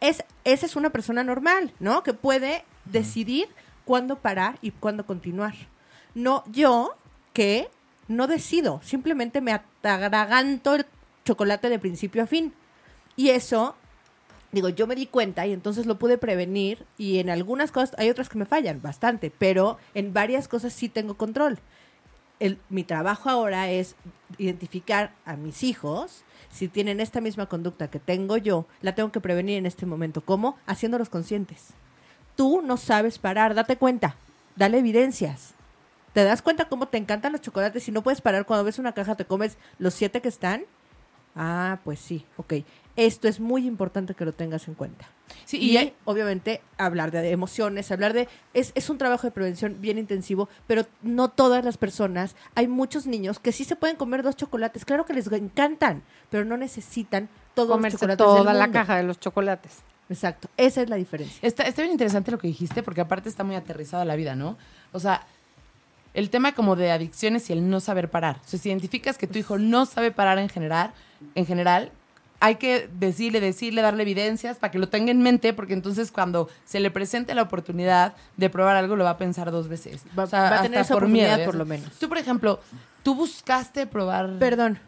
[0.00, 2.02] es, esa es una persona normal, ¿no?
[2.02, 3.48] Que puede decidir
[3.84, 5.54] cuándo parar y cuándo continuar.
[6.14, 6.96] No yo
[7.32, 7.68] que
[8.08, 10.86] no decido, simplemente me atraganto el
[11.24, 12.52] chocolate de principio a fin.
[13.16, 13.76] Y eso,
[14.52, 18.08] digo, yo me di cuenta y entonces lo pude prevenir y en algunas cosas, hay
[18.10, 21.58] otras que me fallan bastante, pero en varias cosas sí tengo control.
[22.68, 23.96] Mi trabajo ahora es
[24.38, 29.20] identificar a mis hijos, si tienen esta misma conducta que tengo yo, la tengo que
[29.20, 30.20] prevenir en este momento.
[30.20, 30.56] ¿Cómo?
[30.66, 31.74] Haciéndolos conscientes.
[32.38, 34.14] Tú no sabes parar, date cuenta,
[34.54, 35.54] dale evidencias.
[36.12, 38.92] ¿Te das cuenta cómo te encantan los chocolates y no puedes parar cuando ves una
[38.92, 40.62] caja, te comes los siete que están?
[41.34, 42.54] Ah, pues sí, ok.
[42.94, 45.04] Esto es muy importante que lo tengas en cuenta.
[45.46, 48.28] Sí, y y hay- obviamente hablar de emociones, hablar de...
[48.54, 52.36] Es, es un trabajo de prevención bien intensivo, pero no todas las personas.
[52.54, 54.84] Hay muchos niños que sí se pueden comer dos chocolates.
[54.84, 58.96] Claro que les encantan, pero no necesitan todos los Comerse chocolates toda del la caja
[58.96, 59.72] de los chocolates.
[60.10, 61.38] Exacto, esa es la diferencia.
[61.46, 64.56] Está, está bien interesante lo que dijiste, porque aparte está muy aterrizada la vida, ¿no?
[64.92, 65.26] O sea,
[66.14, 68.36] el tema como de adicciones y el no saber parar.
[68.44, 70.92] O sea, si identificas que tu hijo no sabe parar en general,
[71.34, 71.92] en general,
[72.40, 76.48] hay que decirle, decirle, darle evidencias para que lo tenga en mente, porque entonces cuando
[76.64, 80.02] se le presente la oportunidad de probar algo, lo va a pensar dos veces.
[80.18, 81.92] Va- O sea, va a tener esa oportunidad ya por lo menos.
[81.98, 82.60] Tú, por ejemplo,
[83.02, 84.38] tú buscaste probar...
[84.38, 84.78] Perdón,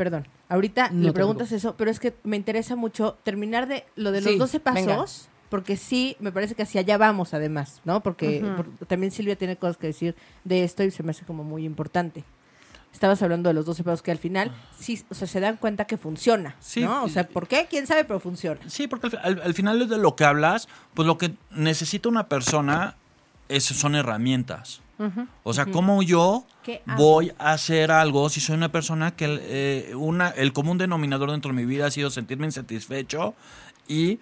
[0.00, 0.26] perdón.
[0.48, 4.22] Ahorita No le preguntas eso, pero es que me interesa mucho terminar de lo de
[4.22, 5.04] los Sí, 12 pasos, venga.
[5.50, 8.02] porque sí, me parece que hacia allá vamos además, ¿no?
[8.02, 11.44] Porque por- también Silvia tiene cosas que decir de esto y se me hace como
[11.44, 12.24] muy importante.
[12.94, 15.84] Estabas hablando de los 12 pasos que al final sí, o sea, se dan cuenta
[15.84, 17.04] que funciona, Sí, ¿no?
[17.04, 17.66] O sea, ¿por qué?
[17.68, 18.04] ¿Quién sabe?
[18.04, 18.58] Pero funciona.
[18.68, 22.26] Sí, porque al, al- al final de lo que hablas, pues lo que necesita una
[22.26, 22.96] persona
[23.50, 24.80] es, son herramientas.
[25.42, 26.44] O sea, ¿cómo yo
[26.96, 31.30] voy a hacer algo si soy una persona que el, eh, una, el común denominador
[31.30, 33.34] dentro de mi vida ha sido sentirme insatisfecho
[33.88, 34.18] y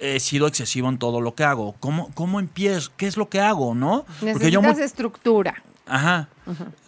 [0.00, 1.74] he sido excesivo en todo lo que hago?
[1.80, 2.92] ¿Cómo, cómo empiezo?
[2.96, 4.04] ¿Qué es lo que hago, no?
[4.22, 5.62] Necesitas muy- estructura.
[5.86, 6.28] Ajá.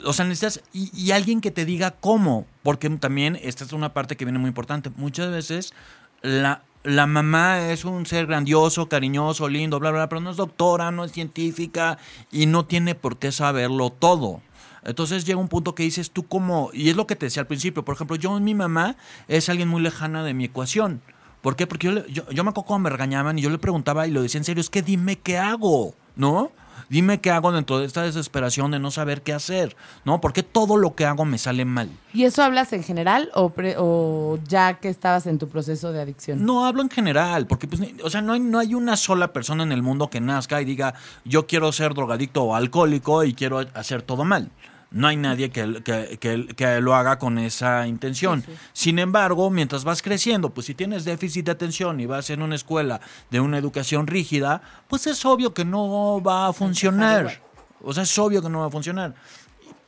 [0.05, 0.62] O sea, necesitas.
[0.73, 2.47] Y, y alguien que te diga cómo.
[2.62, 4.91] Porque también esta es una parte que viene muy importante.
[4.97, 5.75] Muchas veces
[6.23, 10.37] la, la mamá es un ser grandioso, cariñoso, lindo, bla, bla, bla, pero no es
[10.37, 11.99] doctora, no es científica
[12.31, 14.40] y no tiene por qué saberlo todo.
[14.85, 17.49] Entonces llega un punto que dices tú como, y es lo que te decía al
[17.49, 18.96] principio, por ejemplo, yo, mi mamá
[19.27, 21.03] es alguien muy lejana de mi ecuación.
[21.42, 21.66] ¿Por qué?
[21.66, 24.22] Porque yo, yo, yo me acuerdo cuando me regañaban y yo le preguntaba y lo
[24.22, 26.53] decía en serio, es que dime qué hago, ¿no?
[26.89, 30.21] Dime qué hago dentro de esta desesperación de no saber qué hacer, ¿no?
[30.21, 31.89] Porque todo lo que hago me sale mal.
[32.12, 36.01] ¿Y eso hablas en general o, pre- o ya que estabas en tu proceso de
[36.01, 36.45] adicción?
[36.45, 39.62] No hablo en general, porque pues, o sea, no hay, no hay una sola persona
[39.62, 43.59] en el mundo que nazca y diga, yo quiero ser drogadicto o alcohólico y quiero
[43.75, 44.51] hacer todo mal.
[44.97, 48.43] No hay nadie que, que- que- que lo haga con esa intención.
[48.73, 52.55] Sin embargo, mientras vas creciendo, pues si tienes déficit de atención y vas en una
[52.55, 57.43] escuela de una educación rígida, pues es obvio que no va a funcionar.
[57.83, 59.15] O sea, es obvio que no va a funcionar.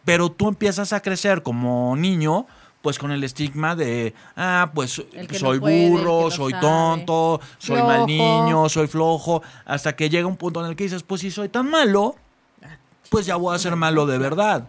[0.05, 2.47] Pero tú empiezas a crecer como niño,
[2.83, 6.61] pues con el estigma de, ah, pues que soy no puede, burro, soy sabe.
[6.67, 11.03] tonto, soy mal niño, soy flojo, hasta que llega un punto en el que dices,
[11.03, 12.15] pues si soy tan malo,
[13.11, 14.69] pues ya voy a ser malo de verdad.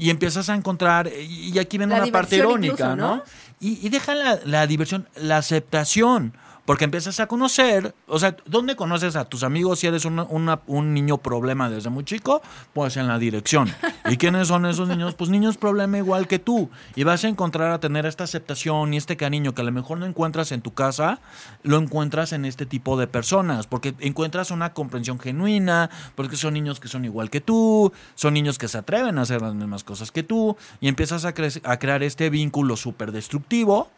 [0.00, 3.16] Y empiezas a encontrar, y y aquí viene La una parte irónica, incluso, ¿no?
[3.16, 3.22] ¿no?
[3.60, 6.32] Y, y deja la, la diversión, la aceptación.
[6.70, 10.60] Porque empiezas a conocer, o sea, ¿dónde conoces a tus amigos si eres una- una-
[10.68, 12.42] un niño problema desde muy chico?
[12.72, 13.68] Pues en la dirección.
[14.08, 15.16] ¿Y quiénes son esos niños?
[15.16, 16.70] Pues niños problema igual que tú.
[16.94, 19.98] Y vas a encontrar a tener esta aceptación y este cariño que a lo mejor
[19.98, 21.18] no encuentras en tu casa,
[21.64, 23.66] lo encuentras en este tipo de personas.
[23.66, 28.58] Porque encuentras una comprensión genuina, porque son niños que son igual que tú, son niños
[28.58, 31.80] que se atreven a hacer las mismas cosas que tú, y empiezas a, cre- a
[31.80, 33.90] crear este vínculo súper destructivo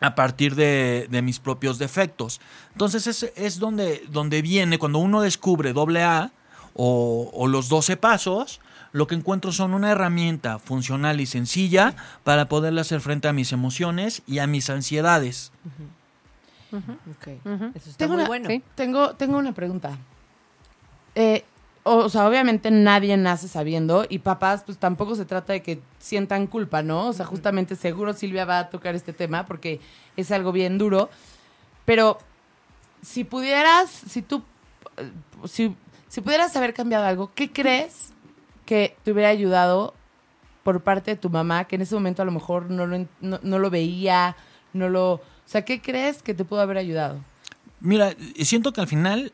[0.00, 2.40] a partir de, de mis propios defectos.
[2.72, 6.32] Entonces es, es donde, donde viene, cuando uno descubre doble A
[6.74, 8.60] o, o los 12 pasos,
[8.92, 13.52] lo que encuentro son una herramienta funcional y sencilla para poderle hacer frente a mis
[13.52, 15.52] emociones y a mis ansiedades.
[16.72, 17.64] Ok, Ujú.
[17.74, 18.48] eso está Tengo muy una, bueno.
[18.48, 18.62] sí.
[18.76, 19.96] tengo, tengo una pregunta.
[21.14, 21.44] Eh,
[21.82, 26.46] o, sea, obviamente nadie nace sabiendo y papás, pues tampoco se trata de que sientan
[26.46, 27.06] culpa, ¿no?
[27.08, 29.80] O sea, justamente seguro Silvia va a tocar este tema porque
[30.16, 31.08] es algo bien duro.
[31.84, 32.18] Pero
[33.02, 34.42] si pudieras, si tú,
[35.46, 35.74] si,
[36.08, 38.12] si pudieras haber cambiado algo, ¿qué crees
[38.66, 39.94] que te hubiera ayudado
[40.62, 43.40] por parte de tu mamá, que en ese momento a lo mejor no lo, no,
[43.42, 44.36] no lo veía,
[44.72, 45.14] no lo...
[45.14, 47.18] O sea, ¿qué crees que te pudo haber ayudado?
[47.80, 49.32] Mira, siento que al final,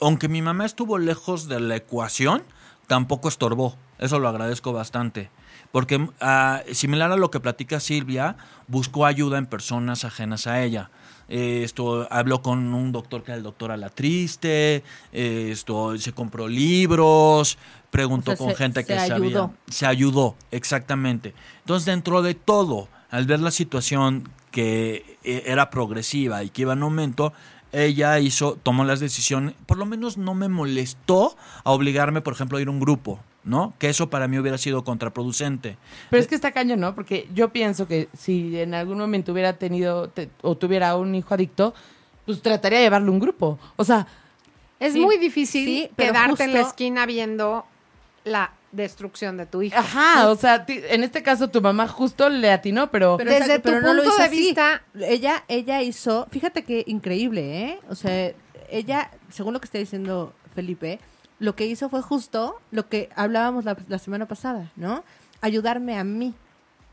[0.00, 2.42] aunque mi mamá estuvo lejos de la ecuación,
[2.86, 3.76] tampoco estorbó.
[3.98, 5.30] Eso lo agradezco bastante.
[5.72, 8.36] Porque, ah, similar a lo que platica Silvia,
[8.68, 10.90] buscó ayuda en personas ajenas a ella.
[11.28, 15.98] eh, esto habló con un doctor que era el doctor a la triste, eh, esto
[15.98, 17.58] se compró libros,
[17.90, 19.14] preguntó O sea, con se- gente se que sabía.
[19.16, 19.54] ayudó.
[19.68, 21.34] Se ayudó, exactamente.
[21.60, 26.74] Entonces, dentro de todo, al ver la situación que eh, era progresiva y que iba
[26.74, 27.32] en aumento,
[27.72, 32.58] ella hizo, tomó las decisiones, por lo menos no me molestó a obligarme, por ejemplo,
[32.58, 33.74] a ir a un grupo, ¿no?
[33.78, 35.76] Que eso para mí hubiera sido contraproducente.
[36.10, 36.94] Pero es que está cañón, ¿no?
[36.94, 41.34] Porque yo pienso que si en algún momento hubiera tenido te- o tuviera un hijo
[41.34, 41.74] adicto,
[42.24, 43.58] pues trataría de llevarle un grupo.
[43.76, 44.06] O sea,
[44.78, 47.64] Es Sí, muy difícil sí, quedarte en la esquina viendo
[48.24, 49.76] la destrucción de tu hijo.
[49.76, 53.44] ajá, o sea, ti- en este caso tu mamá justo le atinó, pero, Pero, Desde
[53.46, 54.36] exacto, tu pero no lo punto hizo de así.
[54.36, 57.80] vista- ella, ella hizo, fíjate qué increíble, ¿eh?
[57.88, 58.32] O sea,
[58.70, 60.98] ella, según lo que está diciendo Felipe,
[61.38, 65.04] lo que hizo fue justo lo que hablábamos la, la semana pasada, ¿no?
[65.40, 66.34] Ayudarme a mí.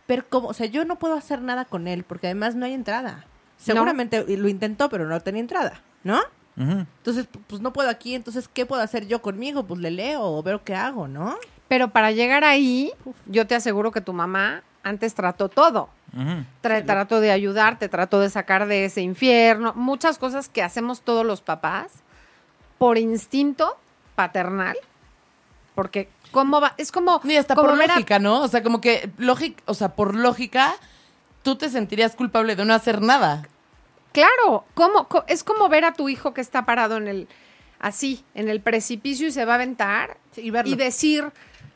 [0.05, 2.73] Pero como, o sea, yo no puedo hacer nada con él porque además no hay
[2.73, 3.25] entrada.
[3.57, 6.19] Seguramente lo intentó, pero no tenía entrada, ¿no?
[6.57, 6.85] Ujú.
[6.97, 9.63] Entonces, pues no puedo aquí, entonces, ¿qué puedo hacer yo conmigo?
[9.65, 11.37] Pues le leo o veo qué hago, ¿no?
[11.73, 12.91] Pero para llegar ahí,
[13.25, 15.89] yo te aseguro que tu mamá antes trató todo.
[16.15, 16.45] Ujú.
[16.61, 19.73] Tra- trató de ayudarte, trató de sacar de ese infierno.
[19.75, 21.87] Muchas cosas que hacemos todos los papás
[22.77, 23.75] por instinto
[24.13, 24.77] paternal.
[25.73, 26.75] Porque, ¿cómo va?
[26.77, 27.19] Es como.
[27.23, 28.41] ni hasta como por lógica, ¿no?
[28.41, 30.75] O sea, como que lógica, o sea, por lógica
[31.41, 33.47] tú te sentirías culpable de no hacer nada.
[34.11, 37.27] Claro, ¿cómo, co- es como ver a tu hijo que está parado en el.
[37.79, 40.17] Así, en el precipicio y se va a aventar.
[40.37, 40.71] y verlo.
[40.71, 41.31] y decir,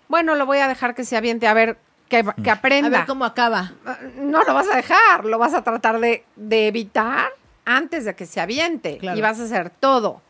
[0.08, 1.78] bueno, lo voy a dejar que se aviente, a ver,
[2.10, 2.88] que, que aprenda.
[2.88, 3.74] A ver cómo acaba.
[4.15, 7.30] No lo vas a dejar, lo vas a tratar de, de evitar
[7.65, 8.98] antes de que se aviente.
[8.98, 9.17] Claro.
[9.17, 10.22] Y vas a hacer todo.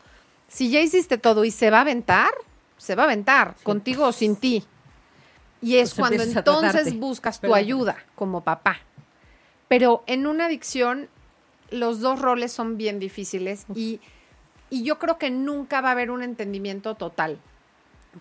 [0.48, 2.30] Si ya hiciste todo y se va a aventar,
[2.78, 4.64] se va a aventar, contigo o sin ti.
[5.60, 8.78] Y es Pues cuando entonces buscas tu ayuda como papá.
[9.68, 11.08] Pero en una adicción,
[11.70, 14.00] los dos roles son bien difíciles y,
[14.70, 17.38] y yo creo que nunca va a haber un entendimiento total.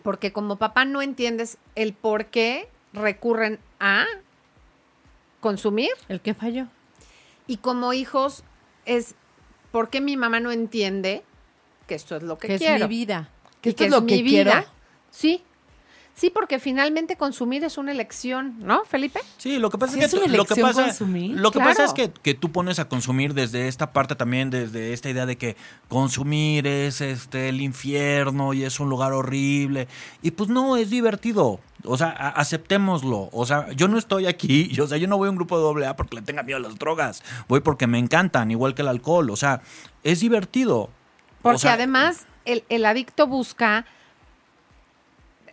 [0.03, 4.05] Porque como papá no entiendes el por qué recurren a
[5.39, 6.67] consumir ¿El que falló?
[7.45, 8.43] y como hijos
[8.85, 9.15] es
[9.71, 11.23] por qué mi mamá no entiende
[11.87, 12.87] que esto es lo que, Que es quiero.
[12.87, 13.29] mi vida.
[13.61, 14.51] Que esto es lo que mi vida.
[14.51, 14.67] quiero.
[15.11, 15.43] Sí.
[16.19, 19.19] Sí, porque finalmente consumir es una elección, ¿no, Felipe?
[19.37, 21.39] Sí, lo que pasa Sí, es es que una lo que pasa, consumir.
[21.39, 21.69] lo que Claro.
[21.71, 25.27] pasa es que, que tú pones a consumir desde esta parte también, desde esta idea
[25.27, 25.55] de que
[25.89, 29.87] consumir es este el infierno y es un lugar horrible.
[30.23, 31.59] Y pues no, es divertido.
[31.83, 33.29] O sea, aceptémoslo.
[33.31, 35.55] O sea, yo no estoy aquí, yo, o sea, yo no voy a un grupo
[35.57, 37.23] de doble A porque le tenga miedo a las drogas.
[37.47, 39.29] Voy porque me encantan, igual que el alcohol.
[39.29, 39.61] O sea,
[40.03, 40.89] es divertido.
[41.41, 43.85] Porque O sea, además el, el adicto busca,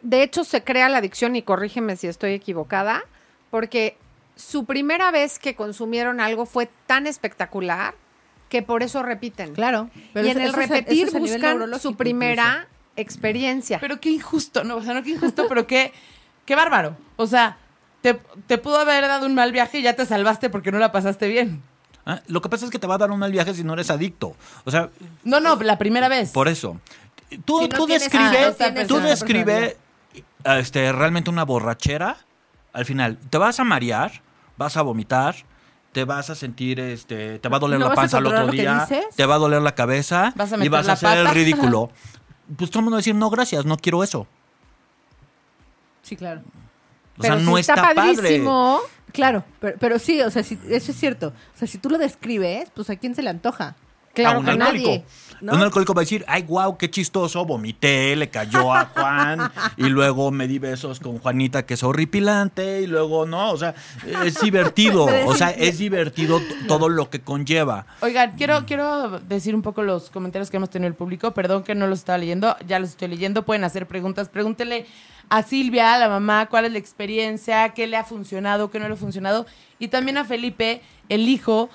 [0.04, 3.02] de hecho se crea la adicción y corrígeme si estoy equivocada,
[3.50, 3.96] porque
[4.36, 7.94] su primera vez que consumieron algo fue tan espectacular
[8.48, 9.54] que por eso repiten.
[9.54, 9.90] Claro.
[10.14, 13.78] y en el eso repetir eso buscan su primera experiencia.
[13.80, 15.92] Pero qué injusto, no, o sea, no qué injusto, pero qué,
[16.44, 16.96] qué bárbaro.
[17.16, 17.56] O sea,
[18.02, 18.14] te,
[18.46, 21.26] te pudo haber dado un mal viaje y ya te salvaste porque no la pasaste
[21.28, 21.62] bien.
[22.06, 23.72] ah, Lo que pasa es que te va a dar un mal viaje si no
[23.72, 24.36] eres adicto.
[24.64, 24.90] O sea,
[25.24, 26.30] No, no, la primera vez.
[26.30, 26.80] Por eso.
[27.44, 29.76] Tú, Si no tú tienes- describe, ah, no tienes tú describe
[30.44, 32.16] este, realmente una borrachera.
[32.72, 34.22] Al final, te vas a marear,
[34.56, 35.34] vas a vomitar,
[35.92, 38.86] te vas a sentir, este, te va a doler ¿No la panza al otro día,
[39.16, 41.90] te va a doler la cabeza Vas a y vas a hacer el ridículo.
[42.58, 44.26] Pues todo el mundo va a decir, no, gracias, no quiero eso.
[46.02, 46.42] Sí, claro.
[47.16, 48.16] O Pero sea, no si está, está padre.
[48.16, 48.80] padrísimo,
[49.12, 51.28] Claro, pero, pero sí, o sea, si- eso es cierto.
[51.28, 53.76] O sea, si tú lo describes, pues a quién se le antoja.
[54.12, 54.56] claro a un no.
[54.56, 55.04] nadie,
[55.40, 55.52] ¿no?
[55.52, 59.84] Un alcohólico va a decir, ay, wow, qué chistoso, vomité, le cayó a Juan, y
[59.84, 63.74] luego me di besos con Juanita, que es horripilante, y luego, no, o sea,
[64.24, 67.86] es divertido, o sea, es divertido todo lo que conlleva.
[68.00, 71.32] Oigan, quiero, quiero decir un poco los comentarios que hemos tenido el público.
[71.32, 73.44] Perdón que no los estaba leyendo, ya los estoy leyendo.
[73.44, 74.28] Pueden hacer preguntas.
[74.28, 74.86] Pregúntele
[75.28, 78.88] a Silvia, a la mamá, cuál es la experiencia, qué le ha funcionado, qué no
[78.88, 79.46] le ha funcionado.
[79.78, 81.70] Y también a Felipe, el hijo,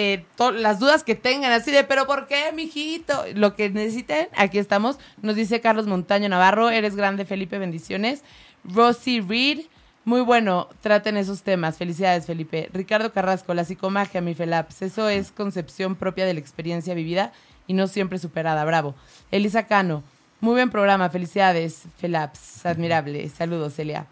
[0.00, 3.24] eh, las dudas que tengan, así de, pero ¿por qué, mijito?
[3.34, 4.96] Lo que necesiten, aquí estamos.
[5.22, 8.22] Nos dice Carlos Montaño Navarro, eres grande, Felipe, bendiciones.
[8.62, 9.62] Rosy Reed,
[10.04, 11.78] muy bueno, traten esos temas.
[11.78, 12.70] Felicidades, Felipe.
[12.72, 14.82] Ricardo Carrasco, la psicomagia, mi Felaps.
[14.82, 17.32] Eso es concepción propia de la experiencia vivida
[17.66, 18.64] y no siempre superada.
[18.64, 18.94] Bravo.
[19.32, 20.04] Elisa Cano,
[20.38, 21.10] muy buen programa.
[21.10, 22.64] Felicidades, Felaps.
[22.64, 23.28] Admirable.
[23.30, 24.06] Saludos, Celia.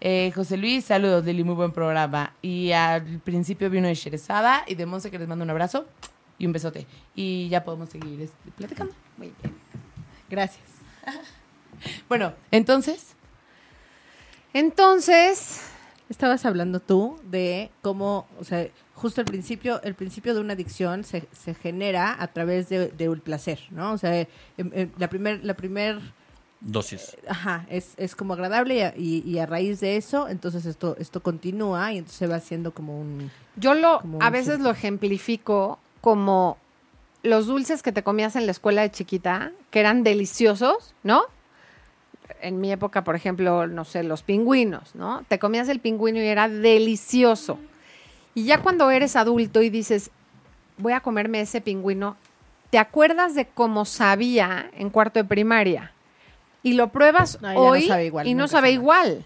[0.00, 2.34] Eh, José Luis, saludos, Lili, muy buen programa.
[2.42, 5.86] Y al principio vino de Sherezada y de Monse que les mando un abrazo
[6.38, 6.86] y un besote.
[7.14, 8.94] Y ya podemos seguir este, platicando.
[9.16, 9.54] Muy bien.
[10.28, 10.64] Gracias.
[12.10, 13.16] Bueno, entonces,
[14.52, 15.70] Entonces,
[16.10, 21.04] Estabas hablando tú de cómo, o sea, justo el principio, el principio de una adicción
[21.04, 23.92] se, genera a través de, del placer, ¿no?
[23.92, 26.00] O sea, em- em, la primer, la primer,
[26.60, 27.16] Dosis.
[27.26, 30.94] ajá, es, es como agradable y a, y- y a raíz de eso, entonces esto,
[30.98, 33.30] esto continúa y entonces se va haciendo como un...
[33.56, 34.68] Yo lo, a veces círculo.
[34.68, 36.58] lo ejemplifico como
[37.22, 41.22] los dulces que te comías en la escuela de chiquita, que eran deliciosos, ¿no?
[42.42, 45.24] En mi época, por ejemplo, no sé, los pingüinos, ¿no?
[45.28, 47.58] Te comías el pingüino y era delicioso.
[48.34, 50.10] Y ya cuando eres adulto y dices,
[50.78, 52.16] voy a comerme ese pingüino,
[52.70, 55.92] ¿te acuerdas de cómo sabía en cuarto de primaria?
[56.62, 59.24] Y lo pruebas No, ya no hoy sabe igual, y no sabe igual.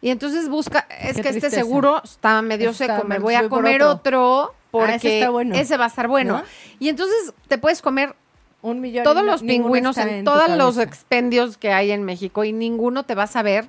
[0.00, 1.56] Y entonces busca, es Qué que este tristeza.
[1.56, 4.42] seguro está medio Está seco, me voy a por comer otro.
[4.42, 5.54] otro, porque Ah, ese está bueno.
[5.56, 6.38] ese va a estar bueno.
[6.38, 6.44] ¿No?
[6.78, 8.14] Y entonces te puedes comer
[8.62, 9.02] Un millón.
[9.04, 13.24] todos los pingüinos en, todos los expendios que hay en México y ninguno te va
[13.24, 13.68] a saber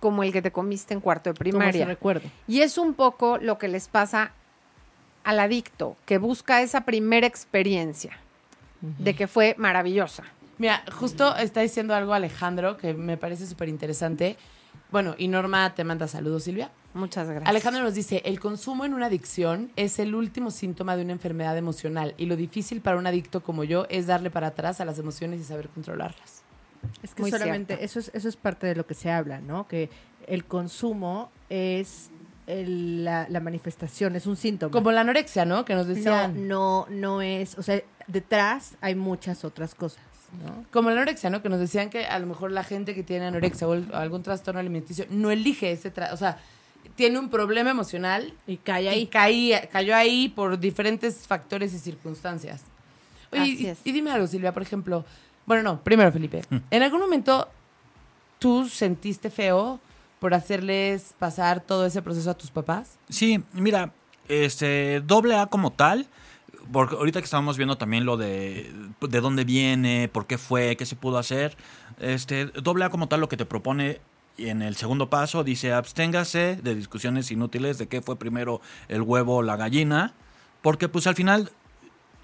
[0.00, 1.84] como el que te comiste en cuarto de primaria.
[1.86, 2.28] recuerdo.
[2.46, 4.32] Y es un poco lo que les pasa
[5.24, 8.18] al adicto, que busca esa primera experiencia
[8.80, 10.22] de que fue maravillosa.
[10.58, 14.36] Mira, justo está diciendo algo Alejandro que me parece súper interesante.
[14.90, 16.70] Bueno, y Norma te manda saludos, Silvia.
[16.94, 17.48] Muchas gracias.
[17.48, 21.56] Alejandro nos dice, el consumo en una adicción es el último síntoma de una enfermedad
[21.58, 24.98] emocional y lo difícil para un adicto como yo es darle para atrás a las
[24.98, 26.42] emociones y saber controlarlas.
[27.02, 27.84] Es que Muy solamente cierto.
[27.84, 29.66] eso es, eso es parte de lo que se habla, ¿no?
[29.66, 29.90] Que
[30.26, 32.10] el consumo es
[32.46, 34.70] el- la, la manifestación, es un síntoma.
[34.70, 35.64] Como la anorexia, ¿no?
[35.64, 36.46] Que nos no, decían.
[36.48, 40.00] no, no es, o sea, detrás hay muchas otras cosas,
[40.44, 40.64] ¿no?
[40.72, 41.42] Como la anorexia, ¿no?
[41.42, 43.96] Que nos decían que a lo mejor la gente que tiene anorexia o, el- o
[43.96, 46.38] algún trastorno alimenticio no elige ese tra- o sea,
[46.94, 49.06] tiene un problema emocional Y cae y ahí.
[49.06, 52.62] caía- cayó ahí por diferentes factores y circunstancias.
[53.32, 53.78] Oye, Así y, es.
[53.84, 55.04] y dime algo, Silvia, por ejemplo.
[55.46, 56.42] Bueno, no, primero, Felipe.
[56.70, 57.48] ¿En algún momento
[58.38, 59.80] tú sentiste feo
[60.20, 62.96] por hacerles pasar todo ese proceso a tus papás?
[63.08, 63.92] Sí, mira,
[64.28, 66.06] este doble A como tal,
[66.72, 70.86] porque ahorita que estábamos viendo también lo de de dónde viene, por qué fue, qué
[70.86, 71.56] se pudo hacer,
[71.98, 74.00] este doble A como tal lo que te propone
[74.38, 79.36] en el segundo paso dice absténgase de discusiones inútiles de qué fue primero el huevo
[79.36, 80.14] o la gallina,
[80.62, 81.50] porque pues al final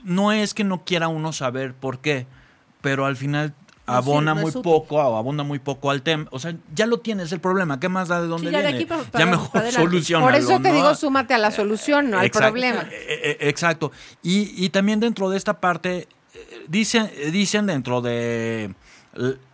[0.04, 2.26] no es que no quiera uno saber por qué,
[2.80, 3.54] pero al final
[3.86, 6.26] No, abona sí, no muy poco o abunda muy poco al tema.
[6.30, 7.80] O sea, ya lo tienes el problema.
[7.80, 8.86] ¿Qué más da de dónde de viene?
[9.12, 10.24] ya mejor soluciona.
[10.24, 12.82] Por eso te digo, súmate a la solución, no al problema.
[12.92, 13.90] Eh, eh, Exacto.
[14.22, 18.74] Y, y también dentro de esta parte, eh, dicen, eh, dicen dentro de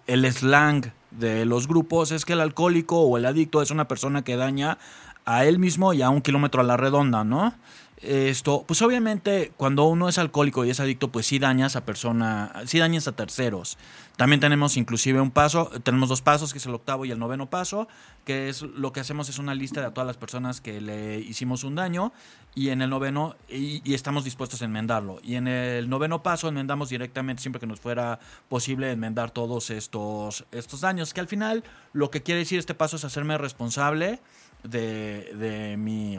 [0.07, 4.23] el slang de los grupos, es que el alcohólico o el adicto es una persona
[4.23, 4.79] que daña
[5.25, 7.55] a él mismo y a un kilómetro a la redonda, ¿no?
[8.01, 12.53] Esto, pues obviamente cuando uno es alcohólico y es adicto, pues sí dañas a persona,
[12.67, 13.77] sí dañas a terceros.
[14.17, 17.51] También tenemos inclusive un paso, tenemos dos pasos, que es el octavo y el noveno
[17.51, 17.89] paso,
[18.25, 21.65] que es lo que hacemos es una lista de todas las personas que le hicimos
[21.65, 22.13] un daño
[22.55, 25.19] y en el noveno y, y estamos dispuestos a enmendarlo.
[25.25, 30.45] Y en el noveno paso enmendamos directamente siempre que nos fuera posible enmendar todos estos
[30.53, 34.21] estos daños, que al final lo que quiere decir este paso es hacerme responsable
[34.63, 36.19] de, de mi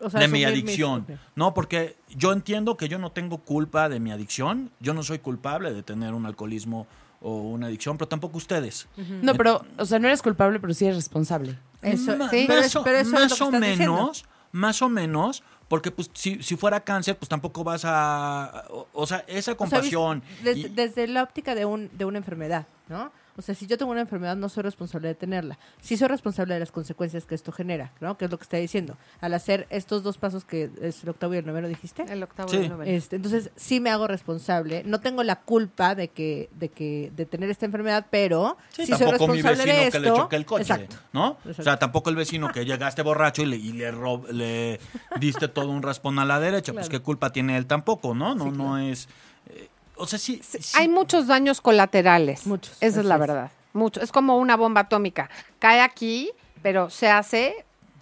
[0.00, 1.06] O sea, de mi mis- adicción.
[1.36, 4.70] No, porque yo entiendo que yo no tengo culpa de mi adicción.
[4.80, 6.86] Yo no soy culpable de tener un alcoholismo
[7.20, 8.88] o una adicción, pero tampoco ustedes.
[9.22, 11.58] No, pero, o sea, no eres culpable, pero sí eres responsable.
[11.82, 13.92] Eso, Ma- sí, pero, es- o, pero eso es más lo que o diciendo.
[13.94, 18.64] menos, más o menos, porque pues si, si fuera cáncer, pues tampoco vas a...
[18.70, 20.22] O, o sea, esa O sea, compasión...
[20.42, 23.12] desde, y- desde la óptica de, un, de una enfermedad, ¿no?
[23.38, 25.58] O sea, si yo tengo una enfermedad, no soy responsable de tenerla.
[25.80, 28.18] Sí soy responsable de las consecuencias que esto genera, ¿no?
[28.18, 28.96] Que es lo que está diciendo.
[29.20, 32.02] Al hacer estos dos pasos que es el octavo y el noveno, dijiste.
[32.08, 32.56] El octavo Sí.
[32.56, 32.90] y el noveno.
[32.90, 34.82] Este, entonces, sí me hago responsable.
[34.84, 38.92] No tengo la culpa de que, de que, de tener esta enfermedad, pero Sí, sí,
[38.92, 40.00] soy tampoco mi responsable vecino de que esto.
[40.00, 40.96] le choque el coche, Exacto.
[41.12, 41.28] ¿no?
[41.28, 41.62] O Exacto.
[41.62, 44.80] sea, tampoco el vecino que llegaste borracho y le, y le, rob- le
[45.20, 46.98] diste todo un raspón a la derecha, pues Claro.
[47.00, 48.34] qué culpa tiene él tampoco, ¿no?
[48.34, 48.78] No, Sí, no claro.
[48.78, 49.08] es...
[49.50, 52.46] eh, o sea, sí, sí- Hay muchos daños colaterales.
[52.46, 53.20] Muchos, Esa es la es.
[53.20, 53.50] verdad.
[53.72, 54.02] Muchos.
[54.02, 55.28] Es como una bomba atómica.
[55.58, 56.30] Cae aquí,
[56.62, 57.54] pero se hace.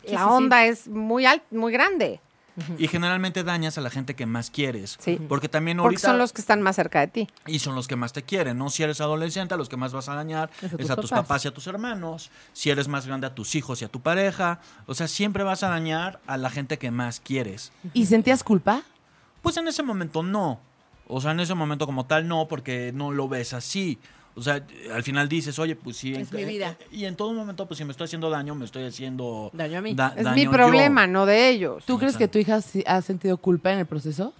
[0.04, 0.32] Sí, la sí, sí.
[0.32, 2.20] onda es muy alt, muy grande.
[2.78, 4.96] Y generalmente dañas a la gente que más quieres.
[4.98, 5.18] Sí.
[5.28, 6.08] Porque también Porque ahorita...
[6.08, 7.28] son los que están más cerca de ti.
[7.46, 8.70] Y son los que más te quieren, ¿no?
[8.70, 10.96] Si eres adolescente, a los que más vas a dañar Es a es tus a
[10.96, 11.24] tus papás.
[11.26, 12.30] papás y a tus hermanos.
[12.54, 14.60] Si eres más grande, a tus hijos y a tu pareja.
[14.86, 17.72] O sea, siempre vas a dañar a la gente que más quieres.
[17.92, 18.80] ¿Y sentías culpa?
[19.42, 20.58] Pues en ese momento no.
[21.08, 23.98] O sea, en ese momento como tal no, porque no lo ves así.
[24.34, 26.12] O sea, al final dices, oye, pues sí.
[26.14, 26.76] Es en- mi vida.
[26.92, 29.80] Y en todo momento, pues si me estoy haciendo daño, me estoy haciendo Daño a
[29.82, 29.94] mí.
[29.94, 30.50] da- Es daño mi yo.
[30.50, 31.84] problema, no de ellos.
[31.86, 34.34] ¿Tú crees que tu hija ha sentido culpa en el proceso?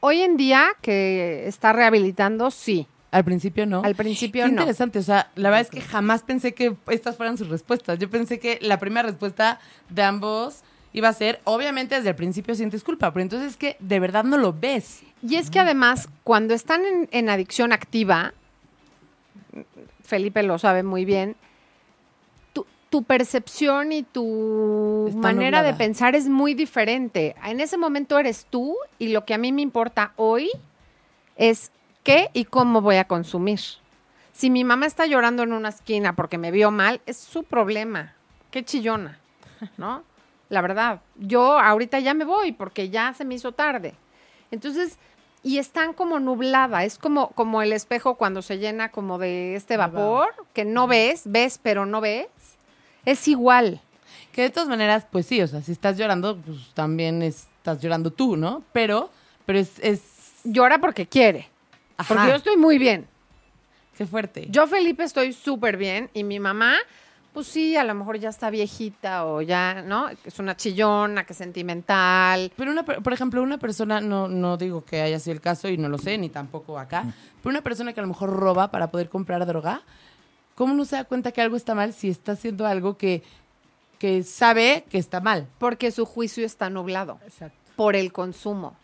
[0.00, 2.86] Hoy en día que está rehabilitando, sí.
[3.10, 3.82] Al principio no.
[3.84, 4.60] Al principio Qué no.
[4.60, 7.98] interesante, o sea, la verdad es que jamás pensé que estas fueran sus respuestas.
[7.98, 10.60] Yo pensé que la primera respuesta de ambos
[10.98, 14.24] iba a ser, obviamente desde el principio sientes culpa, pero entonces es que de verdad
[14.24, 15.02] no lo ves.
[15.22, 18.34] Y es que además, cuando están en, en adicción activa,
[20.02, 21.36] Felipe lo sabe muy bien,
[22.52, 27.36] tu, tu percepción y tu Está manera de pensar es muy diferente.
[27.44, 30.50] En ese momento eres tú y lo que a mí me importa hoy
[31.36, 31.72] es
[32.02, 33.60] qué y cómo voy a consumir.
[34.32, 38.14] Si mi mamá está llorando en una esquina porque me vio mal, es su problema.
[38.50, 39.18] Qué chillona,
[39.76, 40.04] ¿no?
[40.48, 43.94] La verdad, yo ahorita ya me voy porque ya se me hizo tarde.
[44.50, 44.98] Entonces,
[45.42, 49.76] y están como nublada, es como, como el espejo cuando se llena como de este
[49.76, 52.28] vapor, que no ves, ves pero no ves.
[53.04, 53.80] Es igual.
[54.32, 58.10] Que de todas maneras, pues sí, o sea, si estás llorando, pues también estás llorando
[58.10, 58.62] tú, ¿no?
[58.72, 59.10] Pero,
[59.46, 61.48] pero es, es Llora porque quiere.
[61.96, 62.14] Ajá.
[62.14, 63.06] Porque yo estoy muy bien.
[63.96, 64.46] qué fuerte.
[64.50, 66.76] Yo, Felipe, estoy súper bien y mi mamá,
[67.32, 70.08] pues sí, a lo mejor ya está viejita o ya, ¿no?
[70.24, 72.50] Es una chillona, que es sentimental.
[72.56, 75.68] Pero una, per- por ejemplo, una persona, no, no digo que haya sido el caso
[75.68, 77.04] y no lo sé, ni tampoco acá,
[77.42, 79.82] pero una persona que a lo mejor roba para poder comprar droga,
[80.54, 83.22] ¿cómo no se da cuenta que algo está mal si está haciendo algo que,
[84.00, 85.46] que sabe que está mal?
[85.58, 87.56] Porque su juicio está nublado Exacto.
[87.76, 88.74] por el consumo.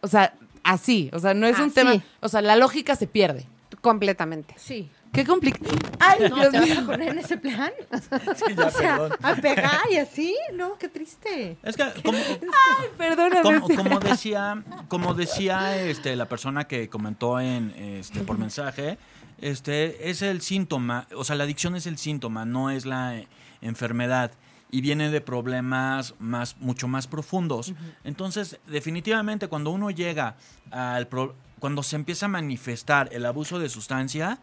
[0.00, 0.32] O sea,
[0.64, 3.46] así, o sea, no es un tema, o sea, la lógica se pierde.
[3.82, 4.54] Completamente.
[4.56, 4.90] Sí.
[5.12, 5.66] Qué complicado.
[5.98, 6.80] Ay, No, Dios ¿te vas mío.
[6.80, 7.70] a poner en ese plan?
[8.36, 9.12] Sí, ya, o sea, perdón.
[9.22, 11.56] a pegar y así, no, qué triste.
[11.62, 12.18] Es que, como,
[12.96, 13.42] Perdóname.
[13.42, 13.74] como, sí.
[13.76, 18.98] como decía, como decía este, la persona que comentó en, este, por mensaje,
[19.40, 23.26] este, es el síntoma, o sea, la adicción es el síntoma, no es la eh,
[23.62, 24.32] enfermedad
[24.70, 27.72] y viene de problemas más, mucho más profundos.
[28.04, 30.36] Entonces, definitivamente, cuando uno llega
[30.70, 34.38] al pro- cuando se empieza a manifestar el abuso de sustancia,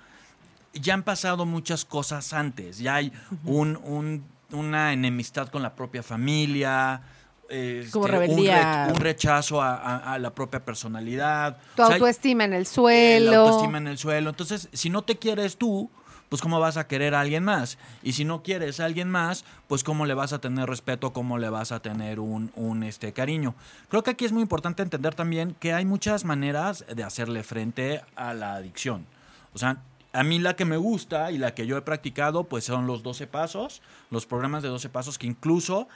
[0.79, 2.79] ya han pasado muchas cosas antes.
[2.79, 3.11] Ya hay
[3.45, 7.01] un, un- una enemistad con la propia familia.
[7.49, 8.85] este, Como un rebeldía.
[8.87, 11.57] re- Un, rechazo a, a- a la propia personalidad.
[11.75, 13.35] Tu O sea, autoestima en el el suelo.
[13.45, 14.29] autoestima en el suelo.
[14.29, 15.89] Entonces, si no te quieres tú,
[16.29, 17.77] pues cómo vas a querer a alguien más.
[18.03, 21.37] Y si no quieres a alguien más, pues cómo le vas a tener respeto, cómo
[21.37, 23.55] le vas a tener un, un, este cariño.
[23.87, 28.01] Creo que aquí es muy importante entender también que hay muchas maneras de hacerle frente
[28.17, 29.05] a la adicción.
[29.53, 29.77] O sea,
[30.17, 33.03] a mí la que me gusta y la que yo he practicado, pues son los
[33.03, 35.87] 12 pasos, los programas de 12 pasos que incluso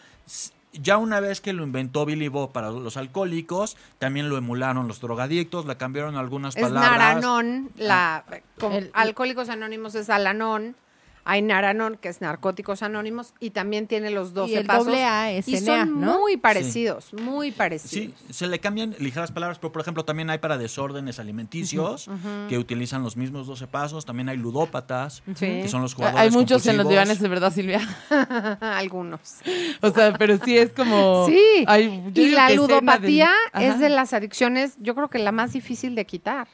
[0.74, 5.02] ya una vez que lo inventó Billy Bob para los alcohólicos, también lo emularon los
[5.02, 6.92] drogadictos, le cambiaron algunas Es palabras.
[6.98, 8.24] Naranón, la,
[8.60, 10.76] con- El- Alcohólicos Anónimos es Alanón,
[11.24, 14.86] hay Naranón, que es Narcóticos Anónimos, y también tiene los 12 Y el pasos.
[14.88, 16.20] doble A es y son ¿no?
[16.20, 18.16] muy parecidos, muy Sí, parecidos.
[18.30, 22.10] se le cambian ligeras palabras, pero por ejemplo también hay para desórdenes alimenticios
[22.50, 25.46] que utilizan los mismos 12 pasos, también hay ludópatas, Sí.
[25.46, 27.82] que son los jugadores Hay muchos en los divanes, de verdad, Silvia.
[28.62, 29.38] Algunos.
[29.82, 31.28] O sea, pero sí es como.
[31.28, 31.64] Sí.
[31.68, 35.96] Ay, yo y la ludopatía es de las adicciones, yo creo que la más difícil
[35.96, 36.48] de quitar,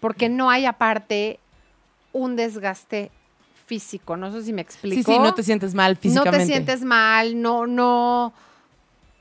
[0.00, 1.38] porque no hay aparte
[2.12, 3.10] un desgaste
[3.66, 4.16] físico.
[4.16, 4.96] No sé si me explico.
[4.96, 6.38] Sí, sí, no te sientes mal No físicamente.
[6.38, 8.32] te sientes mal, no, no,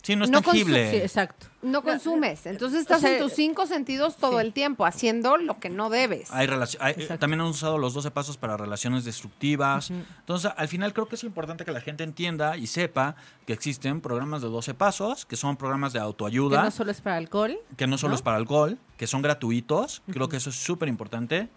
[0.03, 0.91] Sí, no es No tangible.
[0.91, 1.47] Sí, exacto.
[1.63, 2.45] no consumes.
[2.45, 4.45] Entonces estás sea, en tus cinco sentidos todo sí.
[4.45, 6.29] el tiempo, haciendo lo que no debes.
[6.31, 6.47] Hay
[6.79, 9.89] hay- eh, también han usado los 12 pasos para relaciones destructivas.
[9.89, 13.15] Entonces, al final creo que es importante que la gente entienda y sepa
[13.47, 17.01] que existen programas de 12 pasos, que son programas de Que autoayuda, no solo es
[17.01, 17.57] para alcohol.
[17.75, 18.15] que no solo ¿no?
[18.17, 20.03] es para alcohol, que son gratuitos.
[20.11, 21.49] Creo que eso es súper importante.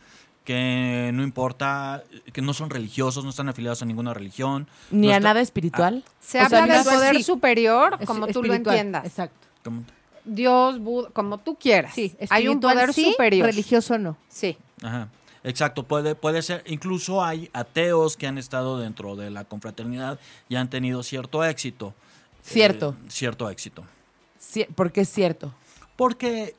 [0.49, 4.67] Que no importa, que no son religiosos, no están afiliados a ninguna religión.
[4.91, 6.03] Ni no a está- nada espiritual.
[6.21, 7.23] Se O habla sea, del poder sí.
[7.23, 9.05] superior Es como tú lo entiendas.
[9.05, 9.47] Exacto.
[10.25, 11.93] Dios, Buda, como tú quieras.
[11.95, 13.45] Sí, Hay un poder sí, superior.
[13.45, 14.17] religioso no.
[14.31, 14.57] Sí.
[14.83, 15.09] Ajá.
[15.45, 20.19] Exacto, puede, puede ser, incluso hay ateos que han estado dentro de la confraternidad
[20.49, 21.93] y han tenido cierto éxito.
[22.43, 22.97] Cierto.
[23.05, 23.85] Eh, cierto éxito.
[24.39, 25.53] Sí, porque es cierto.
[25.95, 26.55] Porque,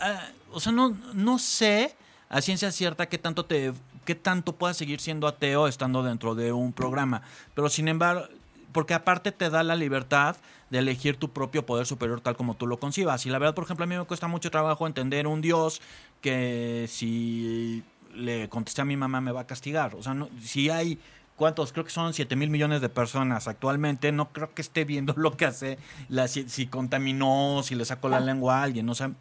[0.00, 1.94] ah, o sea, no, no sé
[2.32, 3.72] a ciencia cierta qué tanto te
[4.04, 7.22] qué tanto puedas seguir siendo ateo estando dentro de un programa.
[7.54, 8.24] Pero sin embargo,
[8.72, 10.36] porque aparte te da la libertad
[10.70, 13.26] de elegir tu propio poder superior tal como tú lo concibas.
[13.26, 15.82] Y la verdad, por ejemplo, a mí me cuesta mucho trabajo entender un Dios
[16.22, 19.94] que si le contesté a mi mamá me va a castigar.
[19.94, 20.98] O sea, no, si hay
[21.36, 21.72] ¿Cuántos?
[21.72, 24.12] Creo que son 7 mil millones de personas actualmente.
[24.12, 25.78] No creo que esté viendo lo que hace,
[26.08, 28.88] la, si, si contaminó, si le sacó la lengua a alguien.
[28.88, 29.12] O sea,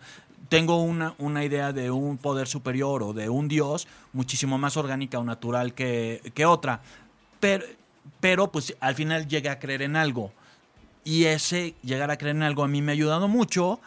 [0.49, 5.19] tengo una, una idea de un poder superior o de un Dios muchísimo más orgánica
[5.19, 6.81] o natural que, que otra.
[7.39, 7.65] Pero,
[8.19, 10.31] pero, pues al final llegué a creer en algo.
[11.03, 13.79] Y ese llegar a creer en algo a mí me ha ayudado mucho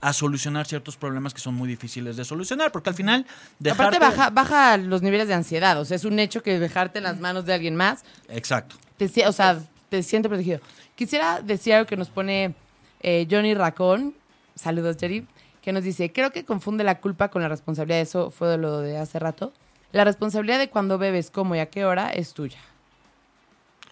[0.00, 2.72] a solucionar ciertos problemas que son muy difíciles de solucionar.
[2.72, 3.26] Porque al final...
[3.70, 5.78] Aparte dejarte- baja, baja los niveles de ansiedad.
[5.80, 8.76] O sea, es un hecho que dejarte en las manos de alguien más, Exacto.
[8.96, 10.60] te, o sea, te siente protegido.
[10.96, 12.54] Quisiera decir algo que nos pone
[13.00, 14.14] eh, Johnny Racón,
[14.54, 15.26] saludos Jerry,
[15.62, 18.80] que nos dice, creo que confunde la culpa con la responsabilidad, eso fue de lo
[18.80, 19.52] de hace rato.
[19.92, 22.58] La responsabilidad de cuando bebes, cómo y a qué hora es tuya.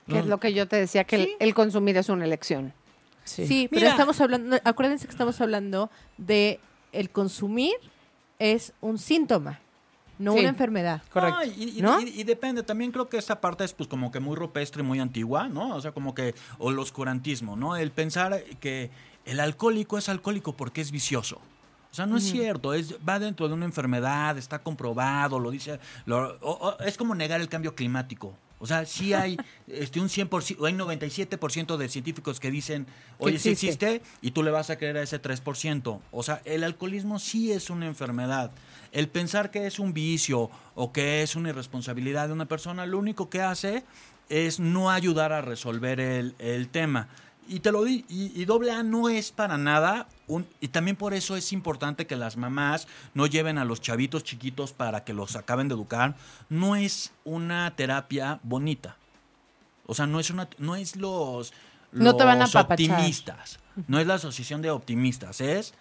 [0.08, 2.72] Que es lo que yo te decía, que el, el consumir es una elección.
[3.24, 3.90] Sí, pero Mira.
[3.92, 6.58] estamos hablando, acuérdense que estamos hablando de
[6.90, 7.74] el consumir
[8.40, 9.60] es un síntoma,
[10.18, 10.40] no Sí.
[10.40, 11.02] una enfermedad.
[11.12, 11.38] Correcto.
[11.38, 12.00] No, y, y- ¿No?
[12.00, 14.98] y- y depende, también creo que esta parte es pues como que muy rupestre, muy
[14.98, 15.76] antigua, ¿no?
[15.76, 17.76] O sea, como que, o el oscurantismo, ¿no?
[17.76, 18.90] El pensar que
[19.26, 21.40] el alcohólico es alcohólico porque es vicioso.
[21.90, 25.80] O sea, no es cierto, es, va dentro de una enfermedad, está comprobado, lo dice,
[26.06, 28.32] lo- o- o- es como negar el cambio climático.
[28.60, 29.36] O sea, sí hay
[29.66, 32.86] este, un 100%, hay 97% de científicos que dicen,
[33.18, 33.94] oye, sí existe.
[33.96, 35.98] existe, y tú le vas a creer a ese 3%.
[36.12, 38.52] O sea, el alcoholismo sí es una enfermedad.
[38.92, 42.98] El pensar que es un vicio o que es una irresponsabilidad de una persona, lo
[42.98, 43.82] único que hace
[44.28, 47.08] es no ayudar a resolver el, el tema.
[47.50, 51.14] Y te lo di, y, doble A no es para nada, un, y también por
[51.14, 55.34] eso es importante que las mamás no lleven a los chavitos chiquitos para que los
[55.34, 56.14] acaben de educar.
[56.48, 58.96] No es una terapia bonita.
[59.86, 61.52] O sea, no es una, no es los,
[61.90, 63.58] No te van a optimistas.
[63.88, 65.74] No es la asociación de optimistas, es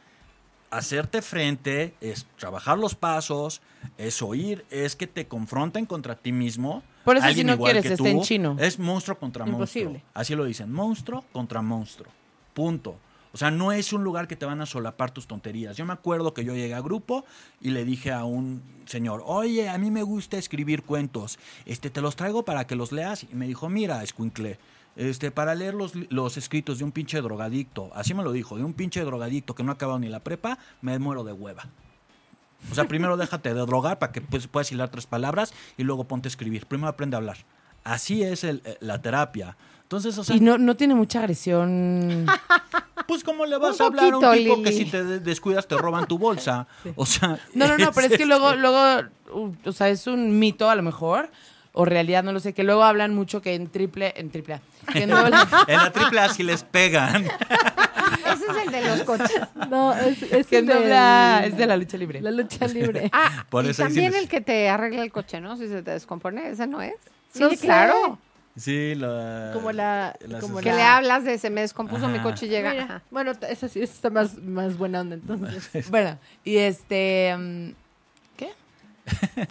[0.72, 3.62] hacerte frente, es trabajar los pasos,
[4.00, 6.84] es oír, es que te confronten contra ti mismo.
[7.04, 8.58] Por eso si no igual quieres, que está tú, en chino.
[8.60, 9.90] Es monstruo contra Imposible.
[9.90, 10.12] monstruo.
[10.14, 12.12] Así lo dicen, monstruo contra monstruo.
[12.54, 12.98] Punto.
[13.32, 15.78] O sea, no es un lugar que te van a solapar tus tonterías.
[15.78, 17.26] Yo me acuerdo que yo llegué a grupo
[17.62, 21.38] y le dije a un señor, oye, a mí me gusta escribir cuentos.
[21.66, 23.24] Este, te los traigo para que los leas.
[23.24, 24.58] Y me dijo, mira, escuincle,
[24.96, 28.64] este, para leer los, los escritos de un pinche drogadicto, así me lo dijo, de
[28.64, 31.70] un pinche drogadicto que no ha acabado ni la prepa, me muero de hueva.
[32.72, 36.04] O sea, primero déjate de drogar para que pues, puedas hilar tres palabras y luego
[36.06, 36.66] ponte a escribir.
[36.66, 37.38] Primero aprende a hablar.
[37.84, 39.56] Así es el- eh, la terapia.
[39.84, 42.26] Entonces, o sea, Y no, no tiene mucha agresión.
[43.08, 44.86] pues ¿cómo le vas Un a hablar a un tipo que Lili.
[44.86, 46.68] si te de- descuidas te roban tu bolsa?
[46.96, 50.06] O sea, No, no, no, pero es que este, luego, luego, uh, o sea, es
[50.06, 51.32] un mito a lo mejor,
[51.74, 54.62] o realidad, no lo sé, que luego hablan mucho que en triple, en triple A,
[54.92, 55.38] que en doble-
[55.68, 57.26] En la triple A sí les pegan.
[58.50, 59.42] Es el de los coches.
[59.70, 62.22] No, es, es que en el doble A del- es de la lucha libre.
[62.22, 63.10] la lucha libre.
[63.14, 65.58] Ah, Por y eso también les- el que te arregla el coche, ¿no?
[65.58, 66.94] Si se te descompone, ese no es.
[67.36, 67.66] No Sí, sé.
[67.68, 68.18] claro.
[68.58, 72.48] Sí, la, Como la- como Que la- le hablas de se me descompuso mi coche
[72.48, 72.72] y llega.
[72.72, 73.02] Mira, ajá.
[73.12, 75.70] bueno, esa sí esa está más, más buena onda entonces.
[75.90, 77.70] Bueno, y este, mm,
[78.36, 78.50] ¿qué?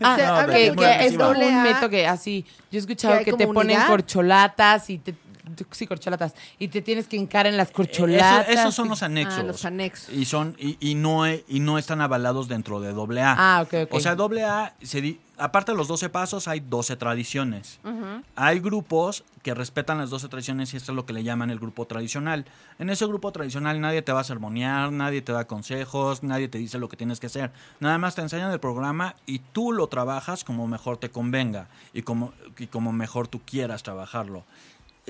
[0.03, 3.33] Ah, No, que, de que es doble un mito que así, yo he escuchado que
[3.33, 5.15] te ponen corcholatas y te,
[5.71, 8.49] sí, corcholatas, y te tienes que hincar en las Eso- corcholatas.
[8.49, 9.39] esos son los anexos.
[9.41, 10.15] Ah, los anexos.
[10.15, 13.35] Y son y, y no e- y no están avalados dentro de doble A.
[13.39, 13.95] Ah, ok, ok.
[13.95, 17.79] O sea, doble A, se di- aparte de los 12 pasos, hay 12 tradiciones.
[18.37, 21.59] Hay grupos que respetan las 12 tradiciones y esto es lo que le llaman el
[21.59, 22.45] grupo tradicional.
[22.79, 26.59] En ese grupo tradicional nadie te va a sermonear, nadie te da consejos, nadie te
[26.59, 27.53] dice lo que tienes que hacer.
[27.81, 32.03] Nada más te enseñan el programa y tú lo trabajas como mejor te convenga y
[32.03, 34.45] como, y como mejor tú quieras trabajarlo.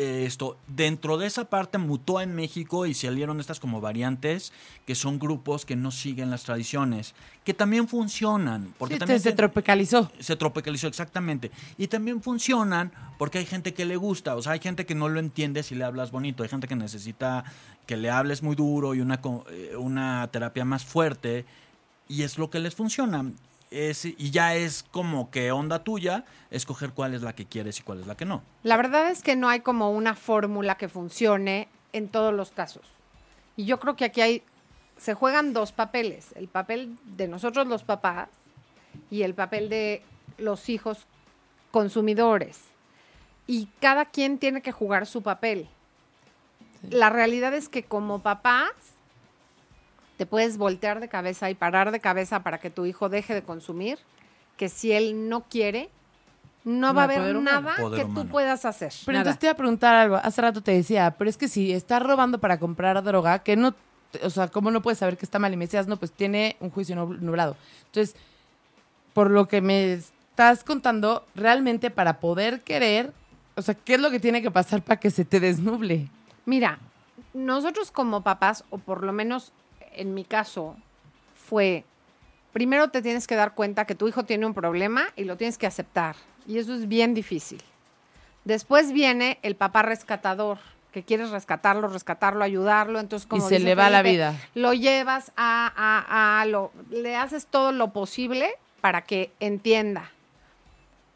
[0.00, 4.52] Eh, Esto, dentro de esa parte mutó en México y salieron estas como variantes
[4.86, 8.72] que son grupos que no siguen las tradiciones, que también funcionan.
[8.78, 10.10] Porque Sí, también se, se tropicalizó.
[10.20, 11.50] se tropicalizó exactamente.
[11.76, 15.08] Y también funcionan porque hay gente que le gusta, o sea, hay gente que no
[15.08, 17.42] lo entiende si le hablas bonito, hay gente que necesita
[17.84, 19.20] que le hables muy duro y una,
[19.50, 21.44] eh, una terapia más fuerte,
[22.06, 23.24] y es lo que les funciona.
[23.70, 27.82] Es, y ya es como que onda tuya escoger cuál es la que quieres y
[27.82, 28.42] cuál es la que no.
[28.62, 32.86] La verdad es que no hay como una fórmula que funcione en todos los casos.
[33.56, 34.42] Y yo creo que aquí hay,
[34.96, 38.28] se juegan dos papeles, el papel de nosotros los papás
[39.10, 40.02] y el papel de
[40.38, 41.06] los hijos
[41.70, 42.60] consumidores.
[43.46, 45.68] Y cada quien tiene que jugar su papel.
[46.88, 48.70] La realidad es que como papás
[50.18, 53.42] te puedes voltear de cabeza y parar de cabeza para que tu hijo deje de
[53.42, 53.98] consumir,
[54.58, 55.88] que si él no quiere,
[56.64, 57.62] no No va a haber humano.
[57.62, 58.92] nada que tú puedas hacer.
[59.06, 59.20] Pero Nada.
[59.30, 60.16] entonces te iba a preguntar algo.
[60.16, 63.74] Hace rato te decía, pero es que si estás robando para comprar droga, que no,
[64.22, 65.52] o sea, ¿cómo no puedes saber que está mal?
[65.54, 67.56] Y me decías, no, pues tiene un juicio nub- nublado.
[67.86, 68.16] Entonces,
[69.14, 73.12] por lo que me estás contando, realmente para poder querer,
[73.54, 76.08] o sea, ¿qué es lo que tiene que pasar para que se te desnuble?
[76.44, 76.78] Mira,
[77.34, 79.52] nosotros como papás, o por lo menos
[79.98, 80.76] en mi caso,
[81.34, 81.84] fue,
[82.52, 85.58] primero te tienes que dar cuenta que tu hijo tiene un problema y lo tienes
[85.58, 86.16] que aceptar.
[86.46, 87.62] Y eso es bien difícil.
[88.44, 90.58] Después viene el papá rescatador,
[90.92, 93.00] que quieres rescatarlo, rescatarlo, ayudarlo.
[93.00, 94.34] Entonces, como y se dice le va la vida.
[94.54, 100.10] lo llevas a, a, a lo, le haces todo lo posible para que entienda.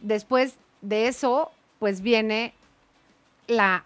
[0.01, 2.53] Después de eso, pues viene
[3.47, 3.85] la,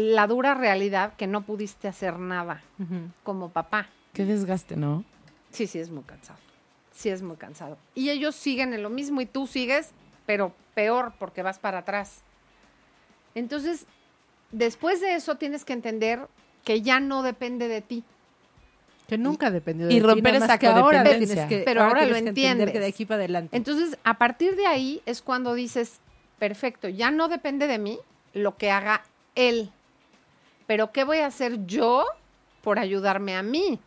[0.00, 2.62] la dura realidad que no pudiste hacer nada
[3.24, 3.88] como papá.
[4.12, 5.04] Qué desgaste, ¿no?
[5.50, 6.38] Sí, sí, es muy cansado.
[6.92, 7.78] Sí, es muy cansado.
[7.94, 9.90] Y ellos siguen en lo mismo y tú sigues,
[10.26, 12.22] pero peor porque vas para atrás.
[13.34, 13.86] Entonces,
[14.50, 16.26] después de eso tienes que entender
[16.64, 18.04] que ya no depende de ti.
[19.08, 21.82] Que nunca dependió y de ti, romper nada más esa que ahora tienes que- Pero
[21.82, 22.70] ahora tienes lo entiendes.
[22.72, 23.56] que de aquí para adelante.
[23.56, 25.98] Entonces, a partir de ahí es cuando dices,
[26.38, 27.98] perfecto, ya no depende de mí
[28.32, 29.02] lo que haga
[29.34, 29.70] él.
[30.72, 32.06] Pero ¿qué voy a hacer yo
[32.62, 33.78] por ayudarme a mí?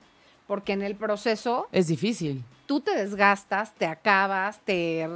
[0.46, 2.44] Porque en el proceso Es difícil.
[2.68, 5.10] tú te desgastas, te acabas, te,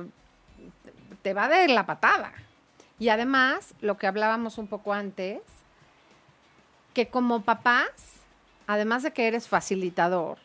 [1.22, 2.34] te va de la patada.
[2.98, 5.42] Y además, lo que hablábamos un poco antes,
[6.96, 7.92] que como papás,
[8.66, 10.40] además de que eres facilitador,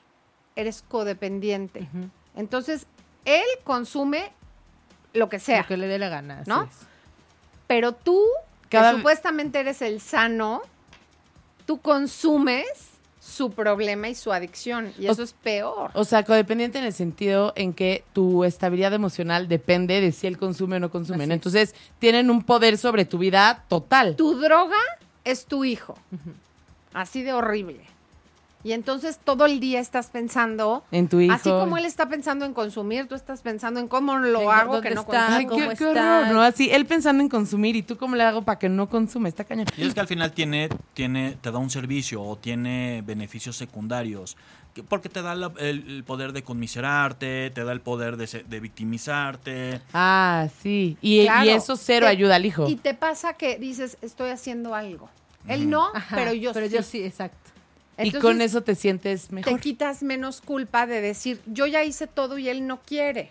[0.57, 1.89] eres codependiente.
[2.37, 2.87] Entonces,
[3.25, 4.31] él consume
[5.15, 6.43] lo que sea, Lo que le dé la gana.
[6.47, 6.69] ¿no?
[7.67, 8.21] pero tú,
[8.69, 10.61] Cada- que supuestamente eres el sano,
[11.67, 12.65] tú consumes
[13.21, 14.93] su problema y su adicción.
[14.99, 15.91] Y O- eso es peor.
[15.95, 20.37] O sea, codependiente en el sentido en que tu estabilidad emocional depende de si él
[20.37, 21.25] consume o no consume.
[21.25, 24.15] Entonces, tienen un poder sobre tu vida total.
[24.17, 24.77] tu droga
[25.25, 25.97] es tu hijo.
[26.93, 27.81] Así de horrible.
[28.65, 31.35] Y entonces todo el día estás pensando, En tu hijo.
[31.35, 34.81] así como él está pensando en consumir, tú estás pensando en cómo lo En hago
[34.81, 35.37] que no está.
[35.37, 36.41] Ay, ¿Cómo qué, horror, ¿no?
[36.41, 39.29] Así, él pensando en consumir y tú cómo le hago para que no consume.
[39.29, 39.67] Está cañón.
[39.77, 44.37] Y es que al final tiene, tiene, te da un servicio o tiene beneficios secundarios.
[44.73, 48.61] que- Porque te da la- el, el poder de conmiserarte, te da el poder de,
[48.61, 49.81] victimizarte.
[49.93, 50.97] Ah, sí.
[51.01, 51.45] Y, Claro.
[51.45, 52.69] y eso cero Te- ayuda al hijo.
[52.69, 55.09] Y te pasa que dices, estoy haciendo algo.
[55.47, 56.73] Él no, Ajá, pero yo pero sí.
[56.75, 57.44] yo sí, exacto.
[57.99, 59.61] Y con eso te sientes te mejor.
[59.61, 63.31] quitas menos culpa de decir, yo ya hice todo y él no quiere.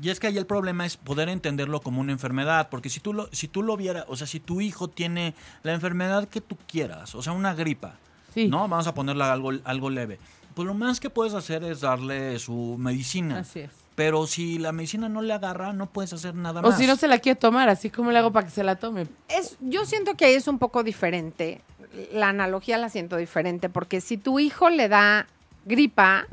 [0.00, 3.12] Y es que ahí el problema es poder entenderlo como una enfermedad, porque si tú
[3.12, 5.34] lo, si tú lo vieras, o sea, si tu hijo tiene
[5.64, 7.94] la enfermedad que tú quieras, o sea, una gripa,
[8.32, 8.46] Sí.
[8.46, 8.68] ¿no?
[8.68, 10.18] Vamos a ponerle algo, algo leve.
[10.54, 13.38] Pues lo más que puedes hacer es darle su medicina.
[13.40, 13.70] Así es.
[13.96, 16.78] Pero si la medicina no le agarra, no puedes hacer nada O más.
[16.78, 19.06] si no se la quiere tomar, así como le hago para que se la tome.
[19.28, 21.60] Es, yo siento que ahí es un poco diferente.
[22.12, 25.26] La analogía la siento diferente, porque si tu hijo le da
[25.64, 26.26] gripa,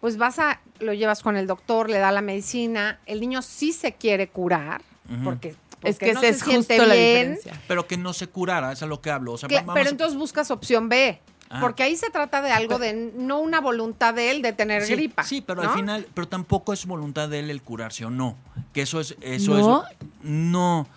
[0.00, 3.72] pues vas a, lo llevas con el doctor, le da la medicina, el niño sí
[3.72, 4.82] se quiere curar,
[5.24, 7.34] porque, Es que no se es siente justo la bien.
[7.34, 7.62] diferencia.
[7.68, 9.32] Pero que no se curara, es a lo que hablo.
[9.34, 11.60] O sea, pero a- entonces buscas opción B, Ah.
[11.60, 14.94] porque ahí se trata de algo de no una voluntad de él de tener sí,
[14.96, 15.22] gripa.
[15.22, 15.70] Sí, pero ¿no?
[15.70, 18.36] al final, pero tampoco es voluntad de él el curarse o no.
[18.72, 19.84] Que eso es, eso ¿No?
[19.86, 19.96] es.
[20.24, 20.88] No.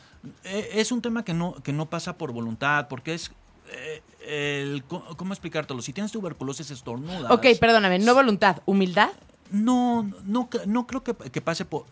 [0.43, 3.31] Eh, Es un tema que no, que no pasa por voluntad, porque es.
[3.71, 5.81] Eh, el, ¿Cómo explicártelo?
[5.81, 7.31] Si tienes tuberculosis estornudas.
[7.31, 9.09] Ok, perdóname, no voluntad, humildad.
[9.51, 11.85] No, no, no creo que, que pase por.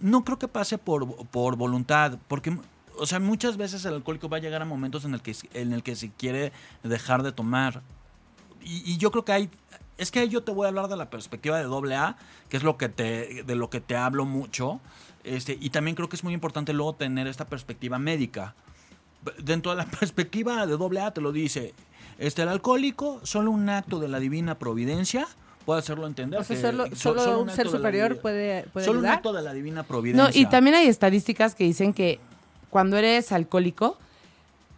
[0.00, 2.18] No creo que pase por, por voluntad.
[2.28, 2.56] Porque,
[2.98, 5.72] o sea, muchas veces el alcohólico va a llegar a momentos en el que, en
[5.72, 6.52] el que se quiere
[6.82, 7.82] dejar de tomar.
[8.62, 9.50] Y, y yo creo que hay.
[9.96, 12.16] Es que yo te voy a hablar de la perspectiva de doble A,
[12.48, 14.80] que es lo que te, de lo que te hablo mucho.
[15.24, 18.54] Este, y también creo que es muy importante luego tener esta perspectiva médica.
[19.42, 21.74] Dentro de la perspectiva de doble A te lo dice.
[22.18, 25.26] Este, el alcohólico, solo un acto de la divina providencia
[25.64, 26.40] puede hacerlo entender.
[26.40, 29.32] O sea, que solo, so- solo un ser la superior puede, puede Solo un acto
[29.32, 30.24] de la divina providencia.
[30.24, 32.18] No, y también hay estadísticas que dicen que
[32.70, 33.96] cuando eres alcohólico,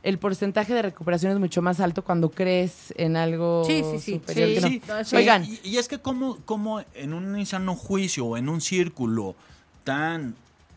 [0.03, 4.13] el porcentaje de recuperación es mucho más alto cuando crees en algo Sí, sí, sí.
[4.15, 4.69] superior Sí, que no.
[4.69, 5.45] Sí, No, sí, Oigan.
[5.45, 9.35] Y, y es que como, como en un insano juicio o en un círculo
[9.85, 10.35] tan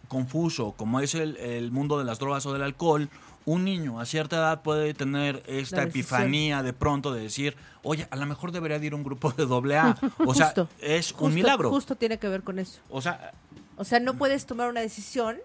[0.07, 3.09] confuso como es el, el mundo de las drogas o del alcohol,
[3.47, 8.17] un niño a cierta edad puede tener esta epifanía de pronto de decir, oye, a
[8.17, 9.97] lo mejor debería de ir a un grupo de doble A.
[10.19, 11.69] O sea, Justo, es Justo- un milagro.
[11.69, 12.81] Justo tiene que ver con eso.
[12.89, 13.31] O sea,
[13.77, 15.37] O sea, no puedes tomar una decisión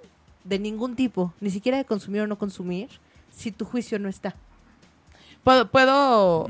[0.43, 2.89] de ningún tipo, ni siquiera de consumir o no consumir,
[3.31, 4.35] si tu juicio no está.
[5.45, 6.49] ¿Puedo,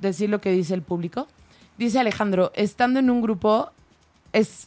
[0.00, 1.28] decir lo que dice el público?
[1.76, 3.70] Dice Alejandro, estando en un grupo
[4.32, 4.66] es,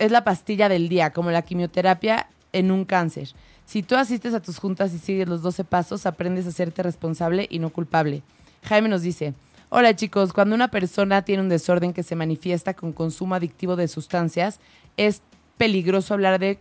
[0.00, 3.28] es la pastilla del día, como la quimioterapia en un cáncer.
[3.66, 7.46] Si tú asistes a tus juntas y sigues los 12 pasos, aprendes a hacerte responsable
[7.50, 8.22] y no culpable.
[8.64, 9.34] Jaime nos dice,
[9.70, 13.88] hola chicos, cuando una persona tiene un desorden que se manifiesta con consumo adictivo de
[13.88, 14.60] sustancias,
[14.96, 15.22] es
[15.56, 16.58] peligroso hablar de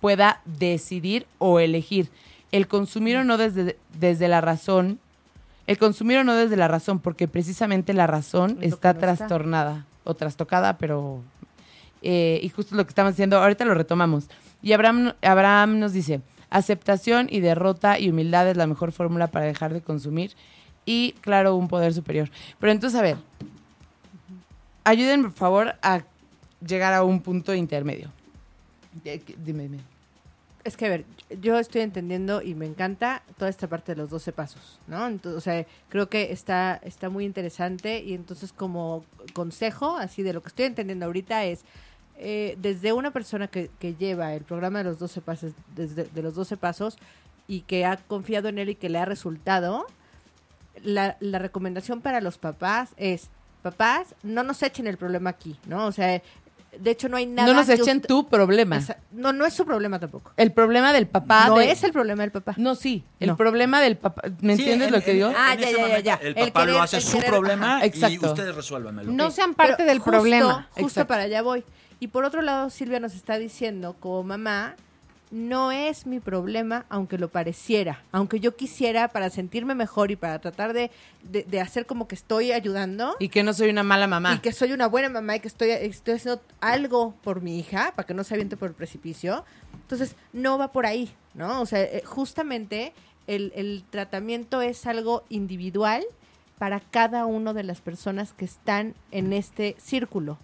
[0.00, 2.08] pueda decidir o elegir.
[2.52, 4.98] El consumir o no desde, desde la razón
[5.70, 10.78] el consumir o no desde la razón, porque precisamente la razón está trastornada o trastocada,
[10.78, 11.22] pero...
[12.02, 14.28] eh, y justo lo que estamos diciendo, ahorita lo retomamos.
[14.62, 19.46] Y Abraham, Abraham nos dice, aceptación y derrota y humildad es la mejor fórmula para
[19.46, 20.32] dejar de consumir
[20.84, 22.30] y, claro, un poder superior.
[22.58, 23.16] Pero entonces, a ver,
[24.84, 26.02] ayuden, por favor, a
[26.66, 28.10] llegar a un punto intermedio.
[29.04, 29.78] Eh, Dime, dime.
[30.62, 31.04] Es que, a ver,
[31.40, 35.06] yo estoy entendiendo y me encanta toda esta parte de los 12 pasos, ¿no?
[35.06, 40.34] Entonces, o sea, creo que está, está muy interesante y entonces como consejo, así de
[40.34, 41.64] lo que estoy entendiendo ahorita es,
[42.22, 46.22] eh, desde una persona que, que lleva el programa de los 12 pasos, desde de
[46.22, 46.98] los 12 pasos
[47.48, 49.86] y que ha confiado en él y que le ha resultado,
[50.82, 53.28] la, la recomendación para los papás es,
[53.62, 55.86] papás, no nos echen el problema aquí, ¿no?
[55.86, 56.22] O sea,
[56.78, 57.48] de hecho no hay nada...
[57.48, 58.76] no nos echen tu problema.
[58.76, 60.32] Esa- No, no es su problema tampoco.
[60.36, 61.48] El problema del papá.
[61.48, 62.54] no de- es el problema del papá.
[62.56, 63.02] No, sí.
[63.18, 63.36] El No.
[63.36, 64.22] problema del papá.
[64.40, 65.32] ¿Me Sí, entiendes en- lo que digo?
[65.36, 66.14] Ah, ya, ya, ya, ya.
[66.22, 67.84] El El papá querer- lo hace su querer- problema ajá.
[67.86, 68.26] y Exacto.
[68.28, 69.10] ustedes resuélvanmelo.
[69.12, 70.68] No sean parte pero del justo- problema.
[70.70, 71.08] Justo Exacto.
[71.08, 71.64] para allá voy.
[72.00, 74.74] Y por otro lado, Silvia nos está diciendo, como mamá,
[75.30, 78.02] no es mi problema, aunque lo pareciera.
[78.10, 80.90] Aunque yo quisiera para sentirme mejor y para tratar de,
[81.22, 83.14] de- de hacer como que estoy ayudando.
[83.20, 84.34] Y que no soy una mala mamá.
[84.34, 87.92] Y que soy una buena mamá y que estoy, estoy haciendo algo por mi hija
[87.94, 89.44] para que no se aviente por el precipicio.
[89.82, 91.60] Entonces, no va por ahí, ¿no?
[91.60, 92.92] O sea, eh, justamente
[93.28, 96.02] el, el tratamiento es algo individual
[96.58, 100.38] para cada una de las personas que están en este círculo.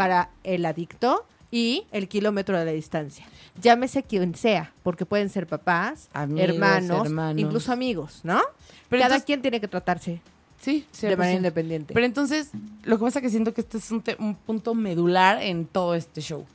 [0.00, 3.26] Para el adicto y el kilómetro de la distancia.
[3.60, 7.38] Llámese quien sea, porque pueden ser papás, Amigos, hermanos, hermanos.
[7.38, 8.40] incluso amigos, ¿no?
[8.88, 10.22] Pero cada entonces- quien tiene que tratarse
[10.62, 11.36] Sí, de manera 100%.
[11.36, 11.92] independiente.
[11.92, 12.48] Pero entonces,
[12.82, 16.22] lo que pasa es que siento que este es un, punto medular en todo este
[16.22, 16.46] show.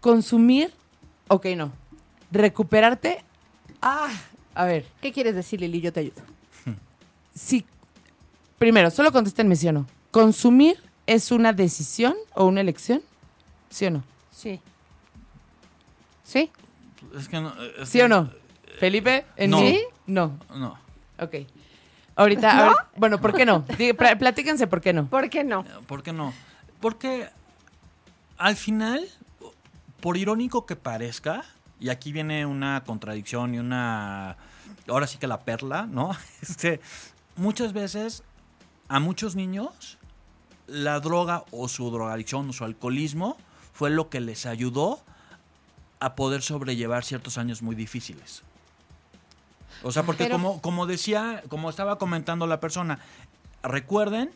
[0.00, 0.70] Consumir,
[1.26, 1.72] ok, no.
[2.30, 3.24] Recuperarte,
[3.82, 4.10] ah,
[4.54, 5.80] a ver, ¿Qué quieres decir, Lili?
[5.80, 6.22] Yo te ayudo.
[7.34, 7.64] si,
[8.58, 9.86] primero, solo contéstenme sí o no.
[10.12, 10.76] ¿Consumir
[11.08, 13.02] es una decisión o una elección?
[13.70, 14.04] ¿Sí o no?
[14.30, 14.60] Sí.
[16.22, 16.50] ¿Sí?
[17.16, 18.30] Es que no, es ¿Sí que- o no?
[18.78, 19.58] Felipe, ¿en No.
[19.58, 19.80] ¿Sí?
[20.06, 20.78] No, No.
[21.18, 21.34] ok.
[22.14, 23.64] Ahorita, ver, bueno, ¿por qué no?
[24.18, 25.06] Platíquense por qué no.
[25.06, 25.64] ¿Por qué no?
[25.86, 26.34] ¿Por qué no?
[26.80, 27.28] Porque
[28.36, 29.06] al final,
[30.00, 31.44] por irónico que parezca,
[31.80, 34.36] y aquí viene una contradicción y una.
[34.88, 36.10] Ahora sí que la perla, ¿no?
[36.42, 36.80] Este,
[37.36, 38.22] muchas veces
[38.88, 39.97] a muchos niños
[40.68, 43.36] la droga o su drogadicción o su alcoholismo
[43.72, 45.00] fue lo que les ayudó
[46.00, 48.42] a poder sobrellevar ciertos años muy difíciles.
[49.82, 53.00] O sea, porque Pero- como, como decía, como estaba comentando la persona,
[53.62, 54.30] recuerden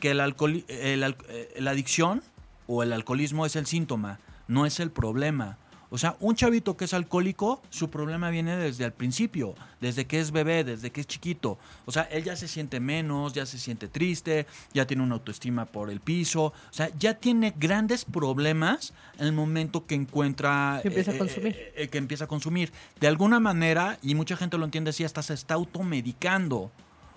[0.00, 2.22] que el alcohol, el eh, la adicción
[2.66, 5.58] o el alcoholismo es el síntoma, no es el problema.
[5.90, 10.20] O sea, un chavito que es alcohólico, su problema viene desde el principio, desde que
[10.20, 11.58] es bebé, desde que es chiquito.
[11.86, 15.64] O sea, él ya se siente menos, ya se siente triste, ya tiene una autoestima
[15.64, 16.44] por el piso.
[16.44, 20.80] O sea, ya tiene grandes problemas en el momento que encuentra...
[20.82, 21.56] Que empieza a eh, consumir.
[21.56, 22.70] eh, eh, que empieza a consumir.
[23.00, 26.70] De alguna manera, y mucha gente lo entiende así, hasta se está automedicando.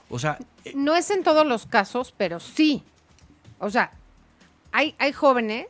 [0.09, 0.37] O sea,
[0.75, 2.83] No es en todos los casos, pero sí.
[3.59, 3.91] O sea,
[4.71, 5.67] hay, hay jóvenes,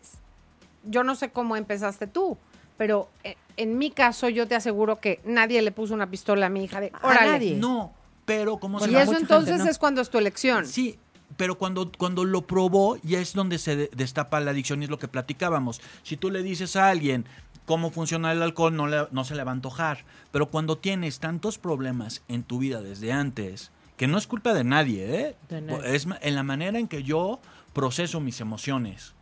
[0.84, 2.38] yo no sé cómo empezaste tú,
[2.82, 6.50] pero eh, en mi caso yo te aseguro que nadie le puso una pistola a
[6.50, 7.32] mi hija de, A órale.
[7.34, 7.56] nadie.
[7.58, 7.94] no,
[8.26, 9.70] pero como Y se a eso entonces gente, ¿no?
[9.70, 10.66] es cuando es tu elección.
[10.66, 10.98] Sí,
[11.38, 14.90] pero cuando, cuando lo probó ya es donde se de- destapa la adicción y es
[14.90, 15.80] lo que platicábamos.
[16.02, 17.26] Si tú le dices a alguien
[17.68, 20.04] cómo funciona el alcohol, no, le- no se le va a antojar.
[20.32, 24.64] Pero cuando tienes tantos problemas en tu vida desde antes, que no es culpa de
[24.64, 25.36] nadie, ¿eh?
[25.50, 25.96] De nadie.
[25.96, 27.40] Es en la manera en que yo
[27.74, 29.14] proceso mis emociones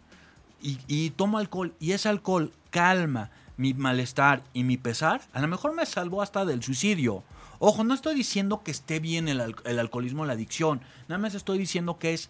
[0.62, 5.47] y, y tomo alcohol y ese alcohol calma mi malestar y mi pesar, a lo
[5.49, 7.24] mejor me salvó hasta del suicidio.
[7.60, 10.80] Ojo, no estoy diciendo que esté bien el, al- el alcoholismo, la adicción.
[11.10, 12.30] Nada más estoy diciendo que es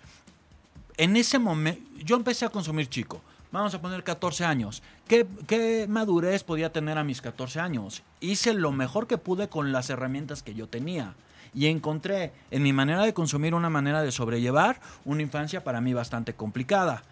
[0.98, 3.22] en ese momento, yo empecé a consumir chico.
[3.52, 4.82] Vamos a poner 14 años.
[5.08, 8.02] ¿Qué, qué madurez podía tener a mis 14 años?
[8.20, 11.14] Hice lo mejor que pude con las herramientas que yo tenía.
[11.54, 15.94] Y encontré en mi manera de consumir una manera de sobrellevar una infancia para mí
[15.94, 17.04] bastante complicada.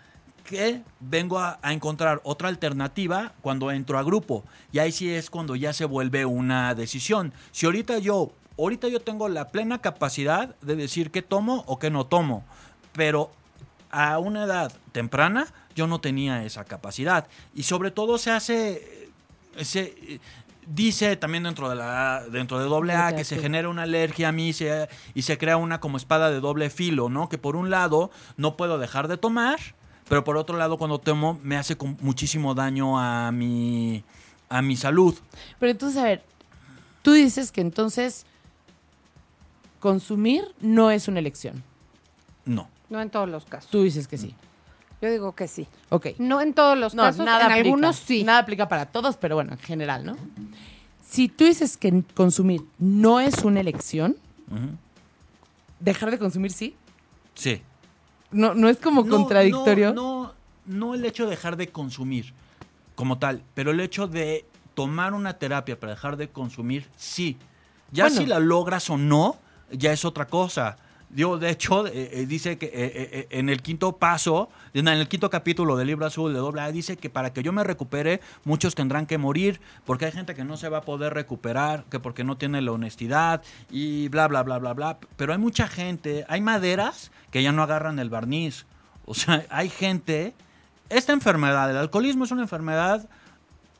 [0.47, 4.45] Que vengo a, a encontrar otra alternativa cuando entro a grupo.
[4.71, 7.33] Y ahí sí es cuando ya se vuelve una decisión.
[7.51, 11.89] Si ahorita yo, ahorita yo tengo la plena capacidad de decir qué tomo o qué
[11.91, 12.45] no tomo.
[12.93, 13.29] Pero
[13.91, 17.27] a una edad temprana yo no tenía esa capacidad.
[17.53, 19.09] Y sobre todo se hace,
[19.57, 20.19] eh, se eh,
[20.65, 24.31] dice también dentro de la dentro de doble A que se genera una alergia a
[24.31, 27.27] mí se- y se crea una como espada de doble filo, ¿no?
[27.29, 29.57] Que por un lado no puedo dejar de tomar,
[30.09, 34.03] pero por otro lado cuando tomo me hace con muchísimo daño a mi
[34.49, 35.13] a mi salud.
[35.59, 36.23] Pero entonces, a ver,
[37.01, 38.25] tú dices que entonces
[39.79, 41.63] consumir no es una elección.
[42.45, 42.69] No.
[42.89, 43.69] No en todos los casos.
[43.69, 44.33] Tú dices que sí.
[45.01, 45.67] Yo digo que sí.
[45.89, 46.07] Ok.
[46.17, 47.63] No en todos los No, casos, nada en aplica.
[47.65, 48.23] algunos sí.
[48.23, 50.15] Nada aplica para todos, pero bueno, en general, ¿no?
[51.07, 54.15] Si tú dices que consumir no es una elección,
[55.79, 56.75] dejar de consumir sí.
[57.35, 57.61] Sí.
[58.31, 59.93] No, no es como No, contradictorio.
[59.93, 60.33] No,
[60.65, 62.33] no, no el hecho de dejar de consumir
[62.95, 67.37] como tal, pero el hecho de tomar una terapia para dejar de consumir, sí.
[67.91, 68.17] Ya Bueno.
[68.17, 69.37] si la logras o no,
[69.71, 70.77] ya es otra cosa.
[71.09, 75.29] Digo, de hecho, eh, eh, dice que eh, en el quinto paso, en el quinto
[75.29, 78.75] capítulo del libro azul de doble A, dice que para que yo me recupere, muchos
[78.75, 82.25] tendrán que morir, porque hay gente que no se va a poder recuperar, que porque
[82.25, 83.41] no tiene la honestidad
[83.71, 84.97] y bla, bla, bla, bla, bla.
[85.15, 88.65] Pero hay mucha gente, hay maderas que ya no agarran el barniz.
[89.05, 90.33] O sea, hay gente.
[90.89, 93.07] Esta enfermedad, el alcoholismo es una enfermedad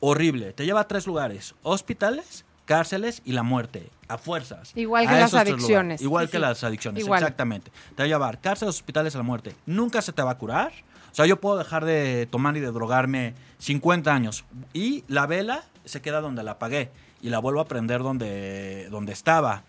[0.00, 0.54] horrible.
[0.54, 3.88] Te lleva a tres lugares: hospitales, cárceles y la muerte.
[4.08, 4.72] A fuerzas.
[4.76, 6.00] Igual que las adicciones.
[6.02, 6.40] Igual Sí, que sí.
[6.42, 7.22] las adicciones, Igual.
[7.22, 7.70] exactamente.
[7.96, 9.54] Te va a llevar cárceles, hospitales a la muerte.
[9.66, 10.72] Nunca se te va a curar.
[11.10, 14.44] O sea, yo puedo dejar de tomar y de drogarme 50 años.
[14.72, 16.90] Y la vela se queda donde la apagué.
[17.20, 19.64] Y la vuelvo a prender donde, donde estaba.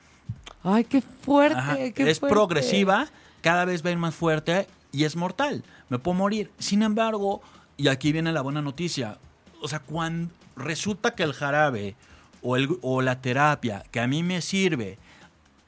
[0.64, 1.94] Ay, qué fuerte.
[1.94, 2.34] Qué es fuerte.
[2.34, 3.08] progresiva,
[3.42, 5.64] cada vez va a ir más fuerte y es mortal.
[5.90, 6.52] Me puedo morir.
[6.60, 7.42] Sin embargo,
[7.78, 9.18] y aquí viene la buena noticia,
[9.62, 11.96] o sea, cuando resulta que el jarabe
[12.42, 14.98] o, el, o la terapia que a mí me sirve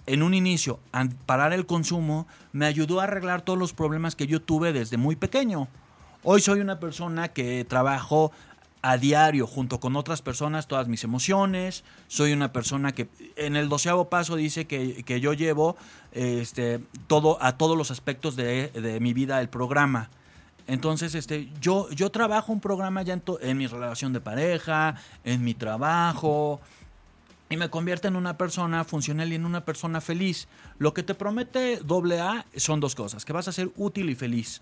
[0.05, 4.27] en un inicio a parar el consumo, me ayudó a arreglar todos los problemas que
[4.27, 5.67] yo tuve desde muy pequeño.
[6.23, 8.31] Hoy soy una persona que trabajo
[8.81, 11.83] a diario junto con otras personas todas mis emociones.
[12.07, 15.77] Soy una persona que en el doceavo paso dice que, que yo llevo
[16.11, 20.09] este, todo, a todos los aspectos de, de mi vida el programa.
[20.71, 24.95] Entonces, este, yo, yo trabajo un programa ya en, to- en mi relación de pareja,
[25.25, 26.61] en mi trabajo,
[27.49, 30.47] y me convierte en una persona funcional y en una persona feliz.
[30.79, 34.15] Lo que te promete doble A son dos cosas, que vas a ser útil y
[34.15, 34.61] feliz.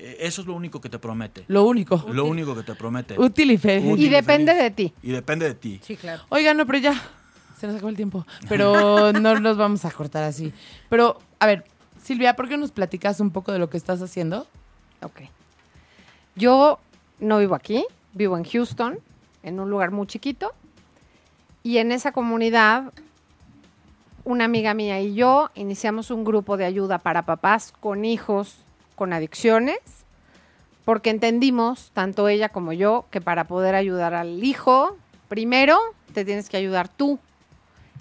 [0.00, 1.44] Eh, Eso es lo único que te promete.
[1.46, 2.04] Lo único.
[2.12, 3.16] Lo único que te promete.
[3.16, 3.92] Útil y feliz.
[3.92, 4.62] Útil Y depende feliz.
[4.64, 4.94] de ti.
[5.02, 5.80] Y depende de ti.
[5.84, 6.24] Sí, claro.
[6.30, 7.00] Oigan, no, pero ya.
[7.60, 8.26] Se nos acabó el tiempo.
[8.48, 10.52] Pero no nos vamos a cortar así.
[10.90, 11.64] Pero, a ver,
[12.02, 14.48] Silvia, ¿por qué nos platicas un poco de lo que estás haciendo?
[15.02, 15.20] Ok.
[16.36, 16.78] Yo
[17.18, 18.98] no vivo aquí, vivo en Houston,
[19.42, 20.52] en un lugar muy chiquito.
[21.62, 22.92] Y en esa comunidad,
[24.24, 28.58] una amiga mía y yo iniciamos un grupo de ayuda para papás con hijos
[28.96, 29.78] con adicciones,
[30.84, 34.96] porque entendimos, tanto ella como yo, que para poder ayudar al hijo,
[35.28, 35.78] primero
[36.12, 37.18] te tienes que ayudar tú.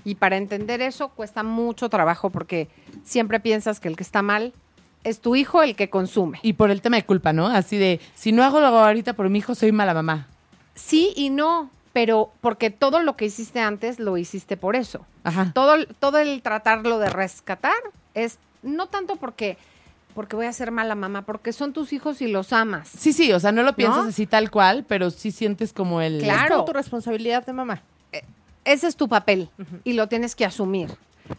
[0.04, 2.70] Y para entender eso cuesta mucho trabajo porque
[3.04, 4.54] siempre piensas que el que está mal
[5.06, 6.40] es tu hijo el que consume.
[6.42, 7.48] Y por el tema de culpa, ¿no?
[7.48, 10.28] Así de, si no hago lo ahorita por mi hijo, soy mala mamá.
[10.74, 15.06] Sí y no, pero porque todo lo que hiciste antes lo hiciste por eso.
[15.24, 15.52] Ajá.
[15.54, 17.78] Todo, todo el tratarlo de rescatar
[18.16, 19.58] es no tanto porque,
[20.16, 22.90] porque voy a ser mala mamá, porque son tus hijos y los amas.
[22.90, 24.10] Sí, sí, o sea, no lo piensas ¿No?
[24.10, 26.20] así tal cual, pero sí sientes como el...
[26.20, 26.46] Claro.
[26.46, 27.84] Es como tu responsabilidad de mamá.
[28.66, 29.50] Ese es tu papel
[29.84, 30.90] y lo tienes que asumir.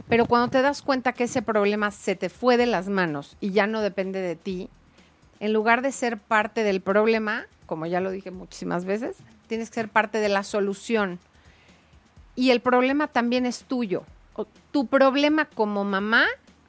[0.08, 3.50] Pero cuando te das cuenta que ese problema se te fue de las manos y
[3.50, 4.68] ya no depende de ti,
[5.40, 9.16] en lugar de ser parte del problema, como ya lo dije muchísimas veces,
[9.48, 11.18] tienes que ser parte de la solución.
[12.34, 14.04] Y el problema también es tuyo.
[14.70, 16.26] Tu problema como mamá,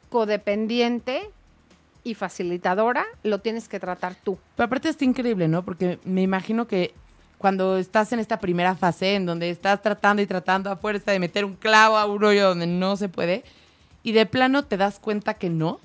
[0.10, 1.30] codependiente
[2.04, 4.38] y facilitadora, lo tienes que tratar tú.
[4.56, 5.64] Pero aparte está increíble, ¿no?
[5.64, 6.94] Porque me imagino que
[7.38, 11.20] cuando estás en esta primera fase en donde estás tratando y tratando a fuerza de
[11.20, 13.44] meter un clavo a un hoyo donde no se puede
[14.04, 15.80] y de plano te das cuenta que no,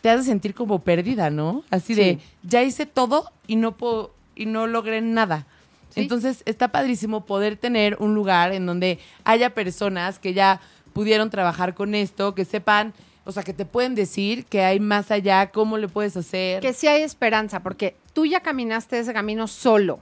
[0.00, 1.62] te hace sentir como perdida, ¿no?
[1.70, 2.20] Así de, Sí.
[2.42, 5.46] ya hice todo y no puedo y no logré nada.
[5.90, 6.00] Sí.
[6.00, 10.60] Entonces está padrísimo poder tener un lugar en donde haya personas que ya
[10.92, 15.10] pudieron trabajar con esto, que sepan, o sea, que te pueden decir que hay más
[15.10, 16.60] allá, cómo le puedes hacer.
[16.60, 20.00] Que sí hay esperanza, porque tú ya caminaste ese camino solo.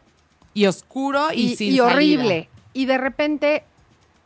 [0.55, 2.29] Y oscuro y, y, sin y horrible.
[2.29, 2.49] salida.
[2.73, 3.65] Y de repente,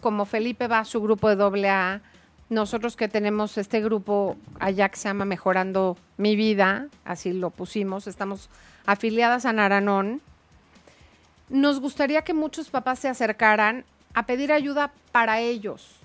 [0.00, 2.00] como Felipe va a su grupo de doble A,
[2.50, 8.06] nosotros que tenemos este grupo allá que se llama Mejorando mi vida, así lo pusimos,
[8.06, 8.50] estamos
[8.86, 10.20] afiliadas a Naranón,
[11.48, 15.96] nos gustaría que muchos papás se acercaran a pedir ayuda para ellos,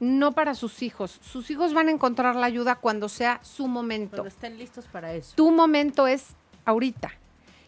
[0.00, 1.18] no para sus hijos.
[1.22, 5.14] Sus hijos van a encontrar la ayuda cuando sea su momento Cuando estén listos para
[5.14, 5.32] eso.
[5.34, 6.34] tu momento es
[6.64, 7.12] ahorita.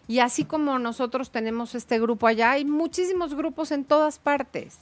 [0.09, 4.79] Y así como nosotros tenemos este grupo allá, hay muchísimos grupos en todas partes.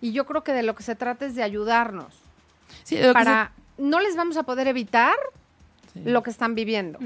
[0.00, 2.14] Y yo creo que de lo que se trata es de ayudarnos.
[2.84, 5.16] Sí, lo que Para no les vamos a poder evitar
[5.94, 6.98] lo que están viviendo,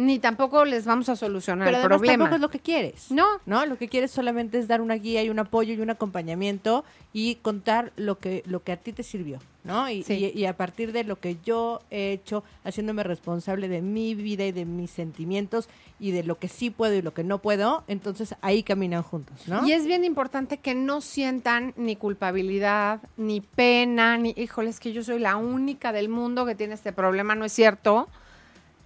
[0.00, 2.24] ni tampoco les vamos a solucionar Pero el además problema.
[2.24, 3.10] tampoco es lo que quieres.
[3.10, 3.64] No, ¿no?
[3.66, 7.34] Lo que quieres solamente es dar una guía y un apoyo y un acompañamiento y
[7.36, 9.88] contar lo que, lo que a ti te sirvió, ¿no?
[9.90, 10.14] Y, Sí.
[10.34, 14.46] y- y a partir de lo que yo he hecho, haciéndome responsable de mi vida
[14.46, 17.84] y de mis sentimientos y de lo que sí puedo y lo que no puedo,
[17.88, 19.66] entonces ahí caminan juntos, ¿no?
[19.66, 24.92] Y es bien importante que no sientan ni culpabilidad, ni pena, ni, híjole, es que
[24.92, 28.08] yo soy la única del mundo que tiene este problema, no es cierto.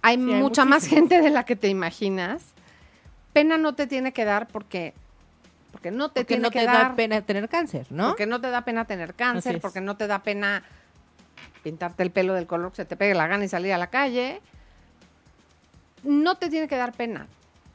[0.05, 2.43] Hay Sí, hay mucha más gente de la que te imaginas.
[3.33, 4.93] Pena no te tiene que dar porque
[5.71, 8.09] porque no te Porque tiene no que te dar, da pena tener cáncer, ¿no?
[8.09, 10.63] porque no te da pena tener cáncer, porque no te da pena
[11.63, 13.87] pintarte el pelo del color que se te pegue la gana y salir a la
[13.87, 14.41] calle.
[16.03, 17.25] No te tiene que dar pena.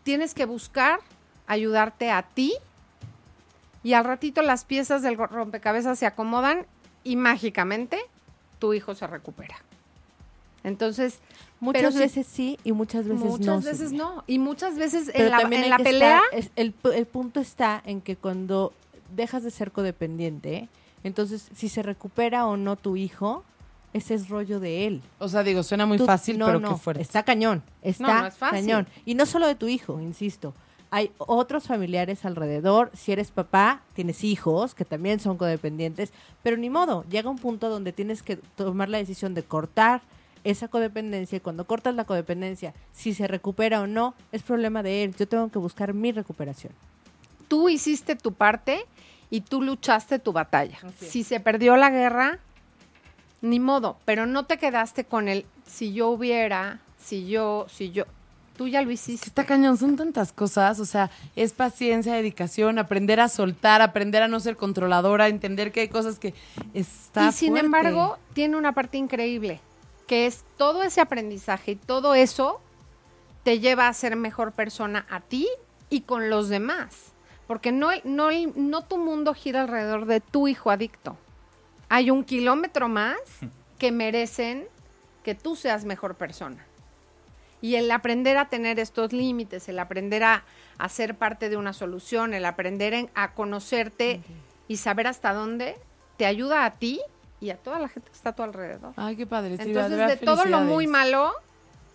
[0.04, 1.00] Tienes que buscar
[1.48, 2.54] ayudarte a ti
[3.82, 6.64] y al ratito las piezas del rompecabezas se acomodan
[7.02, 7.98] y mágicamente
[8.60, 9.56] tu hijo se recupera.
[10.64, 11.20] Entonces,
[11.60, 13.60] Muchas veces sí y muchas veces muchas no.
[13.60, 13.98] veces Silvia.
[13.98, 14.24] no.
[14.26, 17.82] Y muchas veces Pero en la, en la pelea estar- es- el, el punto está
[17.84, 18.72] en que cuando
[19.14, 20.68] dejas de ser codependiente,
[21.04, 23.44] entonces si se recupera o no tu hijo,
[23.92, 25.02] ese es rollo de él.
[25.18, 27.02] O sea, digo, suena muy Tú- fácil, no, pero no, qué fuerte.
[27.02, 28.60] Está cañón, está no es fácil.
[28.60, 28.86] cañón.
[29.04, 30.54] Y no solo de tu hijo, insisto.
[30.92, 32.90] Hay otros familiares alrededor.
[32.94, 37.68] Si eres papá, tienes hijos que también son codependientes, pero ni modo, llega un punto
[37.68, 40.00] donde tienes que tomar la decisión de cortar
[40.44, 45.04] esa codependencia y cuando cortas la codependencia, si se recupera o no, es problema de
[45.04, 45.14] él.
[45.16, 46.72] Yo tengo que buscar mi recuperación.
[47.48, 48.86] tú hiciste tu parte
[49.28, 50.78] y tú luchaste tu batalla.
[50.98, 52.38] Si se perdió la guerra,
[53.42, 58.04] ni modo, pero no te quedaste con el si yo hubiera, si yo, si yo.
[58.56, 59.26] Tú ya lo hiciste.
[59.26, 64.28] está cañón, son tantas cosas, o sea, es paciencia, dedicación, aprender a soltar, aprender a
[64.28, 66.34] no ser controladora, entender que hay cosas que
[66.74, 67.64] está y sin fuerte.
[67.64, 69.60] embargo, tiene una parte increíble,
[70.10, 72.60] que es todo ese aprendizaje y todo eso
[73.44, 75.48] te lleva a ser mejor persona a ti
[75.88, 77.12] y con los demás.
[77.46, 81.16] Porque no, no, no tu mundo gira alrededor de tu hijo adicto.
[81.88, 83.18] Hay un kilómetro más
[83.78, 84.66] que merecen
[85.22, 86.66] que tú seas mejor persona.
[87.62, 90.42] Y el aprender a tener estos límites, el aprender a,
[90.78, 94.22] a ser parte de una solución, el aprender en- a conocerte
[94.66, 95.76] y saber hasta dónde,
[96.16, 97.00] te ayuda a ti
[97.40, 98.92] y a toda la gente que está a tu alrededor.
[98.96, 99.56] Ay, qué padre.
[99.56, 101.32] sí, Entonces, de todo lo muy malo,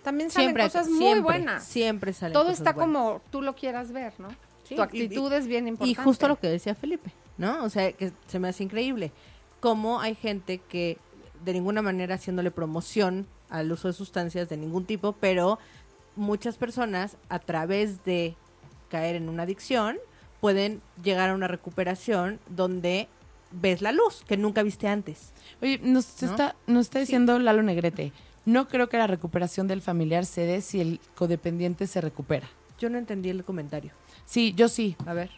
[0.03, 1.63] también salen Siempre, cosas muy siempre, buenas.
[1.63, 2.93] Siempre salen Todo cosas está buenas.
[2.95, 4.29] como tú lo quieras ver, ¿no?
[4.63, 6.01] Sí, tu y- actitud es bien Y importante.
[6.03, 7.63] justo lo que decía Felipe, ¿no?
[7.63, 9.11] O sea, que se me hace increíble.
[9.59, 10.97] Cómo hay gente que
[11.43, 15.59] de ninguna manera haciéndole promoción al uso de sustancias de ningún tipo, pero
[16.15, 18.35] muchas personas a través de
[18.89, 19.97] caer en una adicción
[20.41, 23.07] pueden llegar a una recuperación donde
[23.51, 25.33] ves la luz que nunca viste antes.
[25.61, 26.29] Oye, nos, ¿No?
[26.31, 28.11] está, nos está diciendo Lalo Negrete,
[28.45, 32.47] no creo que la recuperación del familiar se dé si el codependiente se recupera.
[32.79, 33.91] Yo no entendí el comentario.
[34.25, 34.95] Sí, yo sí.
[35.05, 35.31] A ver.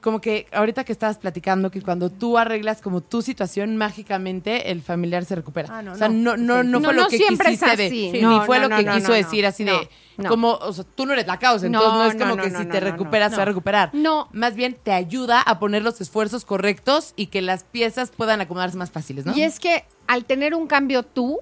[0.00, 4.80] Como que ahorita que estabas platicando que cuando tú arreglas como tu situación, mágicamente el
[4.80, 5.68] familiar se recupera.
[5.76, 6.36] Ah, no, o sea, no.
[6.36, 7.90] no, no, fue no lo que quisiste de-
[8.22, 10.28] ni fue lo que quiso decir así de, no.
[10.28, 12.78] como, o sea, tú no eres la causa, entonces no, es como que si te
[12.78, 13.90] recuperas se va a recuperar.
[13.92, 14.28] No.
[14.32, 18.76] Más bien te ayuda a poner los esfuerzos correctos y que las piezas puedan acomodarse
[18.76, 19.36] más fáciles, ¿no?
[19.36, 21.40] Y es que al tener un cambio tú,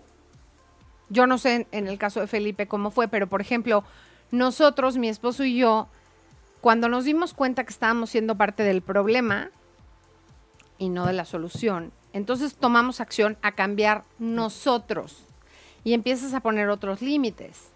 [1.09, 3.85] yo no sé en el caso de Felipe cómo fue, pero por ejemplo,
[4.31, 5.89] nosotros, mi esposo y yo,
[6.67, 9.51] cuando nos dimos cuenta que estábamos siendo parte del problema
[10.79, 15.23] y no de la solución, entonces tomamos acción a cambiar nosotros
[15.85, 17.69] y empiezas a poner otros límites.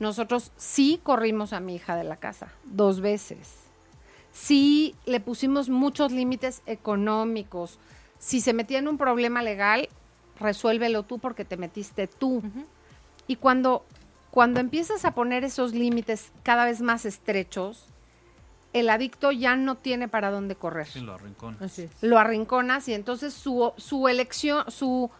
[0.00, 3.50] Nosotros sí corrimos a mi hija de la casa dos veces.
[4.32, 7.78] Sí le pusimos muchos límites económicos.
[8.18, 9.90] Si se metía en un problema legal,
[10.40, 12.42] resuélvelo tú porque te metiste tú.
[13.26, 13.84] Y cuando,
[14.30, 17.91] cuando empiezas a poner esos límites cada vez más estrechos,
[18.72, 20.86] el adicto ya no tiene para dónde correr.
[20.86, 21.16] Sí, lo
[21.60, 21.90] es.
[22.00, 25.10] Lo arrinconas y entonces su, su elección, su,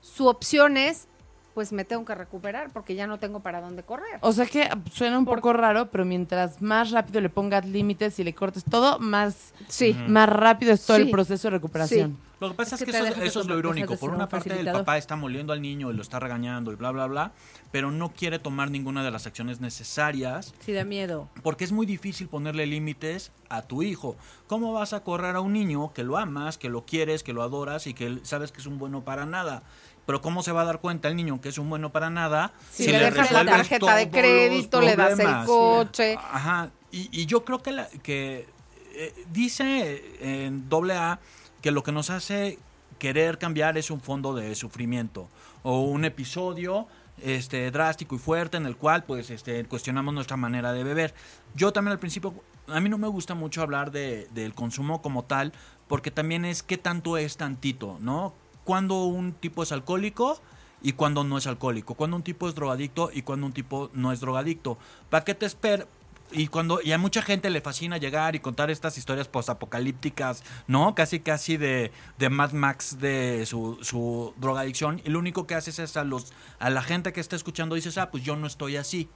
[0.00, 1.06] su opción es,
[1.54, 4.18] pues me tengo que recuperar porque ya no tengo para dónde correr.
[4.20, 8.18] O sea que suena un Por- poco raro, pero mientras más rápido le pongas límites
[8.18, 9.94] y le cortes todo, más, Sí.
[10.08, 11.04] más rápido es todo Sí.
[11.04, 12.18] el proceso de recuperación.
[12.38, 13.96] Lo que pasa Es es, que eso, es lo irónico.
[13.96, 16.74] Por una un parte, el papá está moliendo al niño y lo está regañando y
[16.74, 17.32] bla, bla, bla,
[17.72, 21.30] pero no quiere tomar ninguna de las acciones necesarias Sí, da miedo.
[21.42, 24.16] porque es muy difícil ponerle límites a tu hijo.
[24.48, 27.42] ¿Cómo vas a correr a un niño que lo amas, que lo quieres, que lo
[27.42, 29.62] adoras y que sabes que es un bueno para nada?
[30.04, 32.52] Pero ¿cómo se va a dar cuenta el niño que es un bueno para nada
[32.70, 36.16] Si le dejas la tarjeta de crédito, le das el coche.
[36.16, 38.46] Ajá, y, y yo creo que, la- que
[38.94, 41.18] eh, dice en doble A
[41.66, 42.60] que lo que nos hace
[43.00, 45.26] querer cambiar es un fondo de sufrimiento
[45.64, 46.86] o un episodio
[47.20, 51.12] este drástico y fuerte en el cual pues este cuestionamos nuestra manera de beber.
[51.56, 52.34] Yo también al principio
[52.68, 55.52] a mí no me gusta mucho hablar de, del consumo como tal
[55.88, 58.32] porque también es qué tanto es tantito, ¿no?
[58.62, 60.40] Cuando un tipo es alcohólico
[60.82, 64.12] y cuando no es alcohólico, cuando un tipo es drogadicto y cuando un tipo no
[64.12, 64.78] es drogadicto.
[65.10, 65.88] ¿Para qué te esperas?
[66.32, 70.94] Y cuando y a mucha gente le fascina llegar y contar estas historias postapocalípticas, ¿no?
[70.94, 75.00] Casi casi de, de Mad Max de su, su drogadicción.
[75.04, 77.98] Y lo único que haces es a los a la gente que está escuchando dices,
[77.98, 79.08] "Ah, pues yo no estoy así."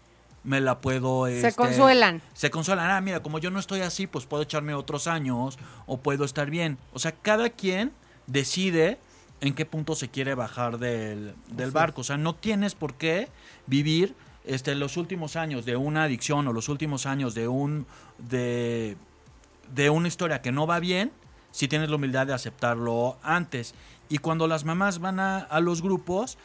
[0.42, 1.26] me la puedo...
[1.26, 2.22] Se este, consuelan.
[2.32, 2.90] Se consuelan.
[2.90, 6.48] Ah, mira, como yo no estoy así, pues puedo echarme otros años o puedo estar
[6.48, 6.78] bien.
[6.92, 7.92] O sea, cada quien
[8.26, 8.98] decide
[9.40, 12.00] en qué punto se quiere bajar del, del barco.
[12.02, 13.28] O sea, no tienes por qué
[13.66, 14.14] vivir
[14.50, 17.86] este, los últimos años de una adicción o los últimos años de un
[18.18, 18.96] de,
[19.72, 21.12] de una historia que no va bien
[21.52, 23.74] si tienes la humildad de aceptarlo antes.
[24.08, 26.36] Y cuando las mamás van a, a los grupos,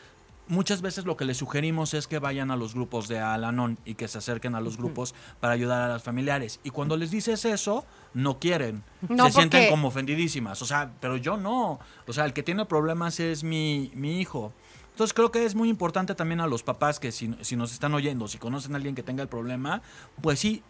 [0.47, 3.95] muchas veces lo que les sugerimos es que vayan a los grupos de Alanon y
[3.95, 6.59] que se acerquen a los grupos para ayudar a las familiares.
[6.63, 8.83] Y cuando les dices eso, no quieren.
[9.09, 10.61] No, se sienten como ofendidísimas.
[10.61, 11.79] O sea, pero yo no.
[12.05, 14.53] O sea, el que tiene problemas es mi, mi hijo.
[14.95, 17.93] Entonces creo que es muy importante también a los papás que si, si nos están
[17.93, 19.81] oyendo, si conocen a alguien que tenga el problema,
[20.21, 20.63] pues sí,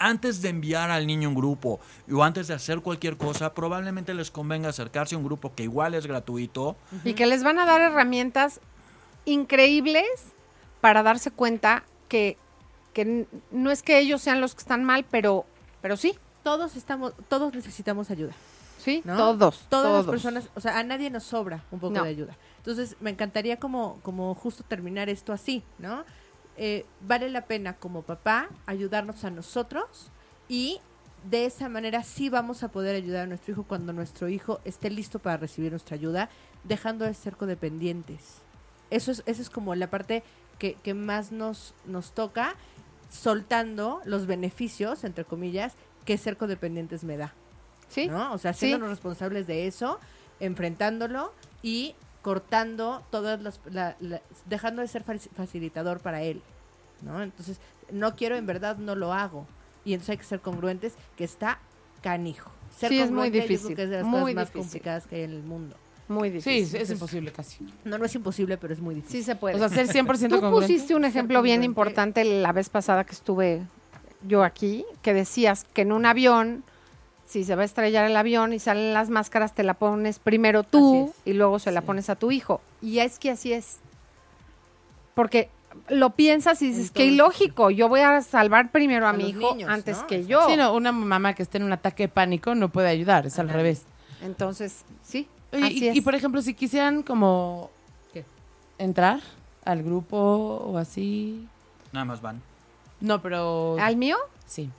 [0.00, 1.78] antes de enviar al niño a un grupo
[2.12, 5.94] o antes de hacer cualquier cosa, probablemente les convenga acercarse a un grupo que igual
[5.94, 6.76] es gratuito.
[7.04, 8.58] Y que les van a dar herramientas
[9.24, 10.04] increíbles
[10.80, 12.36] para darse cuenta que,
[12.92, 15.46] que n- no es que ellos sean los que están mal, pero,
[15.80, 18.32] pero sí, Todos estamos, todos necesitamos ayuda.
[18.82, 19.16] sí, ¿no?
[19.16, 19.66] todos.
[19.68, 20.06] Todas todos.
[20.06, 22.02] las personas, o sea, a nadie nos sobra un poco No.
[22.02, 22.36] de ayuda.
[22.58, 26.04] Entonces, me encantaría como, como justo terminar esto así, ¿no?
[26.56, 30.10] Eh, vale la pena como papá ayudarnos a nosotros
[30.48, 30.80] y
[31.30, 34.90] de esa manera sí vamos a poder ayudar a nuestro hijo cuando nuestro hijo esté
[34.90, 36.28] listo para recibir nuestra ayuda,
[36.64, 38.38] dejando de ser codependientes.
[38.90, 40.22] Eso es, eso es como la parte
[40.58, 42.56] que, que más nos, nos toca,
[43.10, 47.34] soltando los beneficios, entre comillas, que ser codependientes me da.
[47.88, 48.32] Sí, ¿no?
[48.32, 48.66] O sea, Sí.
[48.66, 49.98] haciéndonos responsables de eso,
[50.40, 51.32] enfrentándolo
[51.62, 56.42] y cortando todas las, la- la- dejando de ser faci- facilitador para él,
[57.02, 57.22] ¿no?
[57.22, 57.58] Entonces,
[57.90, 59.46] no quiero, en verdad, no lo hago.
[59.84, 61.58] Y entonces hay que ser congruentes, que está
[62.02, 62.50] canijo.
[62.76, 64.44] Ser Sí, es muy congruente, yo creo difícil, que es de las muy cosas más
[64.48, 64.60] difícil.
[64.62, 65.76] complicadas que hay en el mundo.
[66.08, 66.80] muy Sí, difícil.
[66.80, 67.66] es imposible casi.
[67.84, 69.20] No, no es imposible, pero es muy difícil.
[69.20, 69.56] Sí se puede.
[69.56, 70.72] O sea, ser 100% Tú congruente.
[70.74, 73.62] pusiste un ejemplo bien importante la vez pasada que estuve
[74.26, 76.64] yo aquí, que decías que en un avión,
[77.28, 80.62] si se va a estrellar el avión y salen las máscaras, te la pones primero
[80.64, 81.86] tú y luego se la Sí.
[81.86, 82.60] pones a tu hijo.
[82.80, 83.78] Y es que así es.
[85.14, 85.50] Porque
[85.88, 89.28] lo piensas y dices, todo qué ilógico, yo voy a salvar primero a, A mi
[89.30, 90.06] hijo niños, antes ¿no?
[90.06, 90.46] que yo.
[90.48, 93.38] Sí, no, una mamá que esté en un ataque de pánico no puede ayudar, es
[93.38, 93.82] al revés.
[94.22, 95.96] Entonces, sí, Oye, así y, es.
[95.96, 97.70] y, por ejemplo, si quisieran como
[98.12, 98.24] ¿Qué?
[98.78, 99.20] entrar
[99.64, 101.46] al grupo o así.
[101.92, 102.40] Nada más van.
[103.00, 104.16] No, pero ¿Al mío?
[104.46, 104.70] sí.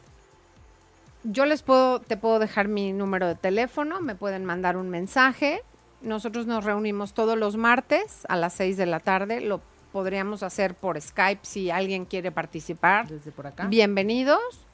[1.24, 5.64] Yo les puedo, te puedo dejar mi número de teléfono, me pueden mandar un mensaje.
[6.02, 9.42] Nosotros nos reunimos todos los martes a las 6 de la tarde.
[9.42, 9.62] Lo
[9.92, 13.08] podríamos hacer por Skype si alguien quiere participar.
[13.08, 13.68] Desde por acá.
[13.68, 14.66] Bienvenidos.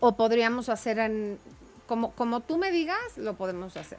[0.00, 1.38] O podríamos hacer en,
[1.86, 3.98] como, como tú me digas, lo podemos hacer.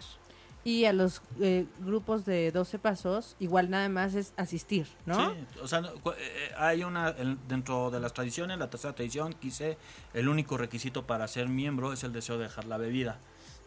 [0.69, 5.33] Y a los eh, grupos de 12 pasos, igual nada más es asistir, ¿no?
[5.33, 9.79] Sí, o sea, eh, hay una, dentro de las tradiciones, la tercera tradición, quise,
[10.13, 13.17] el único requisito para ser miembro es el deseo de dejar la bebida.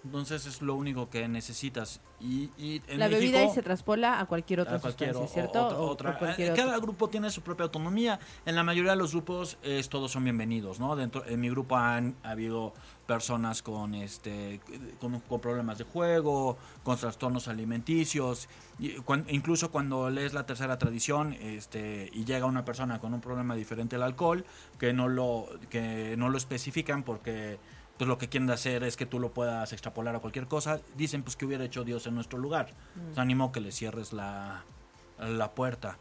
[0.05, 2.01] Entonces es lo único que necesitas.
[2.21, 5.31] Y, y en la bebida México- ahí se traspola a cualquier otra a cualquier sustancia,
[5.45, 5.67] o- ¿cierto?
[5.67, 6.19] otra- O- o otra.
[6.19, 6.65] cualquier Eh, otro.
[6.65, 8.19] Cada grupo tiene su propia autonomía.
[8.45, 10.97] En la mayoría de los grupos es, todos son bienvenidos, ¿no?
[10.97, 12.73] Dentro, en mi grupo han habido
[13.07, 14.61] personas con este
[15.01, 18.49] con, con problemas de juego, con trastornos alimenticios,
[18.79, 23.21] y cuan- incluso cuando lees la tercera tradición, este y llega una persona con un
[23.21, 24.45] problema diferente al alcohol
[24.79, 27.59] que no lo que no lo especifican porque
[27.99, 30.81] pues lo que quieren hacer es que tú lo puedas extrapolar a cualquier cosa.
[30.97, 32.75] Dicen pues que hubiera hecho Dios en nuestro lugar.
[32.95, 34.65] Pues, ánimo que le cierres la,
[35.19, 35.99] la puerta.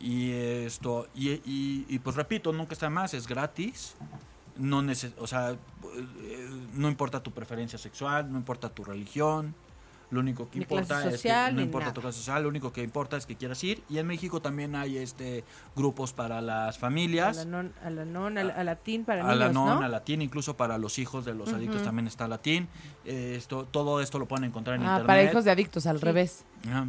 [0.00, 3.94] Y esto, y, y, y, pues repito, nunca está más, es gratis.
[4.56, 9.54] No neces o sea, eh, no importa tu preferencia sexual, no importa tu religión.
[10.14, 11.92] Lo único que importa es que no importa nada.
[11.94, 13.82] tu clase social, lo único que importa es que quieras ir.
[13.90, 15.42] Y en México también hay este
[15.74, 17.36] grupos para las A familias.
[17.38, 19.84] la non, a la, non, a la- a latín para a la niños, non, ¿no?
[19.84, 22.68] a latín, incluso para los hijos de los adictos también está latín.
[23.04, 25.06] Eh, esto, todo esto lo pueden encontrar en Ah, internet.
[25.08, 26.04] para hijos de adictos, al Sí.
[26.04, 26.44] revés.
[26.68, 26.86] Ajá.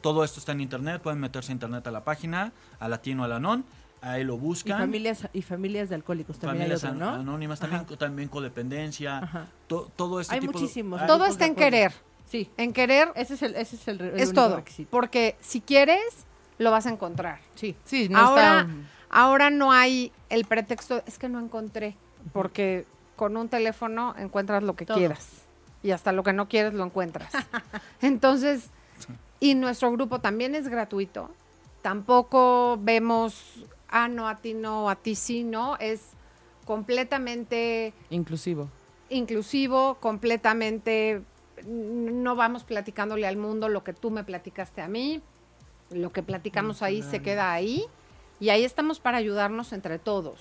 [0.00, 3.28] Todo esto está en internet, pueden meterse a internet a la página, a latino a
[3.28, 3.64] la non,
[4.02, 4.78] ahí lo Y buscan.
[4.80, 7.20] familias, y familias de alcohólicos también Familias hay otro, an- ¿no?
[7.22, 7.96] anónimas, también, Ajá.
[7.96, 11.06] también codependencia, to- todo este Hay tipo muchísimos.
[11.06, 11.92] Todo está en querer.
[12.26, 14.56] Sí, En querer ese es el, ese es el, es todo.
[14.56, 14.90] requisito.
[14.90, 16.02] Porque si quieres,
[16.58, 17.40] lo vas a encontrar.
[17.54, 17.76] Sí.
[17.84, 18.68] Sí, no ahora, está...
[19.10, 21.96] ahora no hay el pretexto, es que no encontré,
[22.32, 22.86] porque
[23.16, 24.96] con un teléfono encuentras lo que Todo.
[24.96, 25.28] quieras
[25.82, 27.30] y hasta lo que no quieres lo encuentras.
[28.02, 28.70] Entonces,
[29.38, 31.30] y nuestro grupo también es gratuito.
[31.82, 35.76] Tampoco vemos, ah, no, a ti no, a ti sí, no.
[35.76, 36.00] Es
[36.64, 38.68] completamente Inclusivo.
[39.10, 41.22] inclusivo, completamente,
[41.66, 45.22] no vamos platicándole al mundo lo que tú me platicaste a mí,
[45.90, 47.84] lo que platicamos ahí se queda ahí
[48.40, 50.40] Y ahí estamos para ayudarnos entre todos.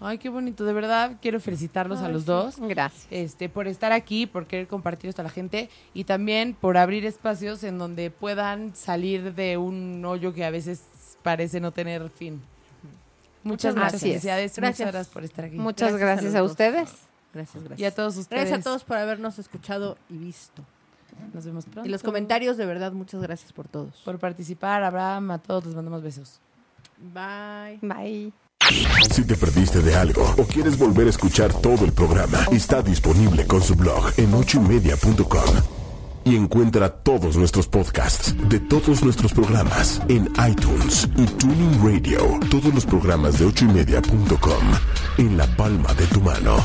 [0.00, 0.64] Ay, qué bonito.
[0.64, 2.56] De verdad, quiero felicitarlos a los dos.
[2.58, 3.06] Gracias.
[3.10, 7.06] Este, por estar aquí, por querer compartir esto a la gente y también por abrir
[7.06, 10.82] espacios en donde puedan salir de un hoyo que a veces
[11.22, 12.42] parece no tener fin.
[13.44, 14.02] Muchas, gracias.
[14.02, 14.56] felicidades.
[14.56, 14.78] Gracias.
[14.80, 15.56] Muchas gracias por estar aquí.
[15.56, 17.11] Muchas Gracias gracias, a ustedes.
[17.32, 17.80] Gracias, gracias.
[17.80, 18.42] Y a todos ustedes.
[18.42, 20.62] Gracias a todos por habernos escuchado y visto.
[21.32, 21.88] Nos vemos pronto.
[21.88, 23.94] Y los comentarios, de verdad, muchas gracias por todos.
[24.04, 26.40] Por participar, Abraham, a todos les mandamos besos.
[26.98, 27.78] Bye.
[27.82, 28.32] Bye.
[29.10, 33.46] Si te perdiste de algo o quieres volver a escuchar todo el programa, está disponible
[33.46, 35.82] con su blog en ochoymedia.com.
[36.24, 42.38] Y encuentra todos nuestros podcasts de todos nuestros programas en iTunes y Tuning Radio.
[42.48, 44.62] Todos los programas de ochoymedia.com
[45.18, 46.64] en la palma de tu mano.